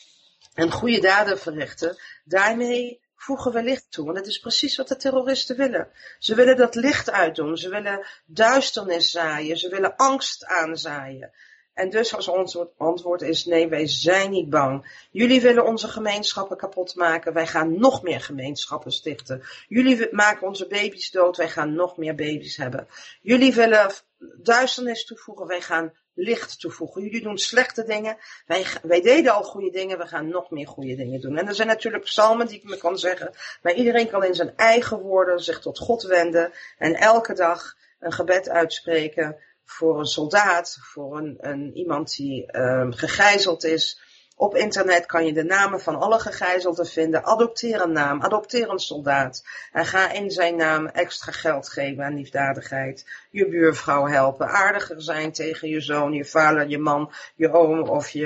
en 0.54 0.72
goede 0.72 1.00
daden 1.00 1.40
verrichten, 1.40 1.98
daarmee 2.24 3.02
voegen 3.16 3.52
we 3.52 3.64
licht 3.64 3.92
toe. 3.92 4.06
Want 4.06 4.18
dat 4.18 4.28
is 4.28 4.40
precies 4.40 4.78
wat 4.78 4.88
de 4.88 4.96
terroristen 4.96 5.58
willen. 5.58 5.92
Ze 6.20 6.36
willen 6.36 6.58
dat 6.58 6.76
licht 6.76 7.12
uitdoen. 7.12 7.58
Ze 7.58 7.70
willen 7.70 8.08
duisternis 8.26 9.12
zaaien. 9.12 9.58
Ze 9.58 9.70
willen 9.70 9.96
angst 9.96 10.46
aanzaaien. 10.46 11.32
En 11.74 11.90
dus 11.90 12.16
als 12.16 12.28
ons 12.28 12.58
antwoord 12.78 13.22
is 13.22 13.46
nee, 13.46 13.68
wij 13.68 13.88
zijn 13.88 14.32
niet 14.32 14.50
bang. 14.50 15.06
Jullie 15.12 15.42
willen 15.42 15.66
onze 15.66 15.88
gemeenschappen 15.88 16.58
kapot 16.58 16.96
maken. 16.96 17.34
Wij 17.34 17.48
gaan 17.48 17.80
nog 17.80 18.02
meer 18.02 18.22
gemeenschappen 18.22 18.92
stichten. 18.92 19.44
Jullie 19.68 20.08
maken 20.12 20.48
onze 20.48 20.68
baby's 20.68 21.12
dood. 21.12 21.38
Wij 21.38 21.50
gaan 21.50 21.74
nog 21.74 21.98
meer 21.98 22.16
baby's 22.16 22.58
hebben. 22.58 22.88
Jullie 23.22 23.54
willen 23.54 23.92
duisternis 24.38 25.06
toevoegen. 25.06 25.48
Wij 25.48 25.62
gaan 25.62 25.94
licht 26.14 26.60
toevoegen. 26.60 27.02
Jullie 27.02 27.22
doen 27.22 27.38
slechte 27.38 27.84
dingen. 27.84 28.18
Wij, 28.46 28.66
wij 28.82 29.02
deden 29.02 29.34
al 29.34 29.44
goede 29.44 29.70
dingen. 29.70 29.98
We 29.98 30.08
gaan 30.08 30.28
nog 30.28 30.50
meer 30.50 30.68
goede 30.68 30.96
dingen 30.96 31.22
doen. 31.22 31.38
En 31.38 31.48
er 31.48 31.56
zijn 31.56 31.68
natuurlijk 31.68 32.04
psalmen 32.04 32.48
die 32.48 32.58
ik 32.58 32.64
me 32.64 32.78
kan 32.78 32.98
zeggen. 32.98 33.34
Maar 33.62 33.74
iedereen 33.74 34.10
kan 34.10 34.24
in 34.24 34.36
zijn 34.36 34.56
eigen 34.56 35.00
woorden 35.00 35.40
zich 35.40 35.60
tot 35.60 35.80
God 35.80 36.04
wenden. 36.04 36.52
En 36.78 36.96
elke 36.96 37.34
dag 37.34 37.78
een 38.00 38.12
gebed 38.12 38.50
uitspreken 38.50 39.38
voor 39.72 40.00
een 40.00 40.06
soldaat, 40.06 40.78
voor 40.82 41.18
een, 41.18 41.38
een 41.40 41.78
iemand 41.78 42.16
die 42.16 42.58
um, 42.58 42.94
gegijzeld 42.94 43.64
is. 43.64 44.02
Op 44.42 44.56
internet 44.56 45.06
kan 45.06 45.26
je 45.26 45.34
de 45.34 45.44
namen 45.44 45.82
van 45.82 45.96
alle 45.96 46.20
gegijzelden 46.20 46.86
vinden. 46.86 47.24
Adopteer 47.24 47.82
een 47.82 47.92
naam, 47.92 48.22
adopteer 48.22 48.70
een 48.70 48.80
soldaat. 48.80 49.44
En 49.72 49.86
ga 49.86 50.12
in 50.12 50.32
zijn 50.32 50.56
naam 50.56 50.86
extra 50.86 51.32
geld 51.32 51.70
geven 51.70 52.04
aan 52.04 52.16
liefdadigheid. 52.16 53.06
Je 53.32 53.50
buurvrouw 53.50 54.08
helpen, 54.08 54.48
aardiger 54.48 55.02
zijn 55.02 55.32
tegen 55.32 55.70
je 55.70 55.82
zoon, 55.82 56.14
je 56.14 56.26
vader, 56.26 56.68
je 56.68 56.78
man, 56.78 57.12
je 57.36 57.52
oom 57.52 57.90
of 57.90 58.10
je, 58.10 58.26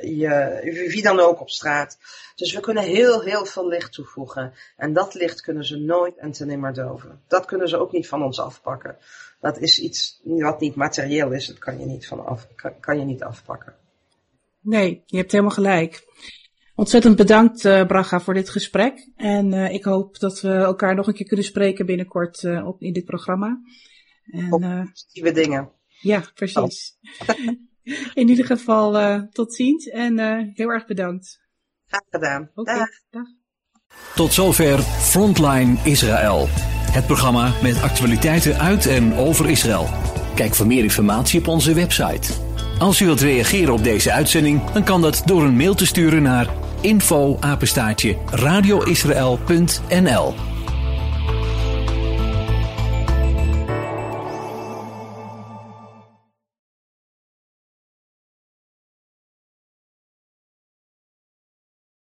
je, 0.00 0.60
wie 0.90 1.02
dan 1.02 1.20
ook 1.20 1.40
op 1.40 1.50
straat. 1.50 1.98
Dus 2.34 2.52
we 2.52 2.60
kunnen 2.60 2.82
heel, 2.82 3.22
heel 3.22 3.46
veel 3.46 3.68
licht 3.68 3.92
toevoegen. 3.92 4.54
En 4.76 4.92
dat 4.92 5.14
licht 5.14 5.40
kunnen 5.40 5.64
ze 5.64 5.76
nooit 5.76 6.16
en 6.16 6.32
ten 6.32 6.46
nimmer 6.46 6.74
doven. 6.74 7.22
Dat 7.28 7.44
kunnen 7.44 7.68
ze 7.68 7.78
ook 7.78 7.92
niet 7.92 8.08
van 8.08 8.22
ons 8.22 8.40
afpakken. 8.40 8.96
Dat 9.40 9.58
is 9.58 9.80
iets 9.80 10.20
wat 10.22 10.60
niet 10.60 10.74
materieel 10.74 11.30
is, 11.30 11.46
dat 11.46 11.58
kan 11.58 11.78
je 11.78 11.86
niet, 11.86 12.06
van 12.06 12.26
af, 12.26 12.46
kan 12.80 12.98
je 12.98 13.04
niet 13.04 13.22
afpakken. 13.22 13.85
Nee, 14.66 15.02
je 15.06 15.16
hebt 15.16 15.32
helemaal 15.32 15.54
gelijk. 15.54 16.04
Ontzettend 16.74 17.16
bedankt, 17.16 17.64
uh, 17.64 17.86
Braga, 17.86 18.20
voor 18.20 18.34
dit 18.34 18.50
gesprek. 18.50 19.10
En 19.16 19.52
uh, 19.52 19.72
ik 19.72 19.84
hoop 19.84 20.18
dat 20.18 20.40
we 20.40 20.52
elkaar 20.52 20.94
nog 20.94 21.06
een 21.06 21.14
keer 21.14 21.26
kunnen 21.26 21.46
spreken 21.46 21.86
binnenkort 21.86 22.42
uh, 22.42 22.66
op, 22.66 22.82
in 22.82 22.92
dit 22.92 23.04
programma. 23.04 23.60
En, 24.24 24.52
Op 24.52 24.60
nieuwe 25.12 25.32
dingen. 25.32 25.70
Ja, 26.00 26.24
precies. 26.34 26.98
In 28.14 28.28
ieder 28.28 28.44
geval 28.44 29.00
uh, 29.00 29.22
tot 29.22 29.54
ziens 29.54 29.88
en 29.88 30.18
uh, 30.18 30.42
heel 30.54 30.68
erg 30.68 30.86
bedankt. 30.86 31.40
Graag 31.86 32.04
gedaan. 32.10 32.50
Dag. 33.10 33.26
Tot 34.14 34.32
zover 34.32 34.78
Frontline 34.82 35.76
Israël. 35.84 36.46
Het 36.90 37.06
programma 37.06 37.52
met 37.62 37.82
actualiteiten 37.82 38.58
uit 38.58 38.86
en 38.86 39.14
over 39.14 39.50
Israël. 39.50 39.86
Kijk 40.34 40.54
voor 40.54 40.66
meer 40.66 40.82
informatie 40.82 41.40
op 41.40 41.48
onze 41.48 41.74
website. 41.74 42.32
Als 42.78 43.00
u 43.00 43.04
wilt 43.04 43.20
reageren 43.20 43.74
op 43.74 43.84
deze 43.84 44.12
uitzending, 44.12 44.70
dan 44.70 44.84
kan 44.84 45.00
dat 45.00 45.22
door 45.24 45.42
een 45.42 45.56
mail 45.56 45.74
te 45.74 45.86
sturen 45.86 46.22
naar 46.22 46.46
info 46.80 47.38
radioisrael.nl 48.30 50.55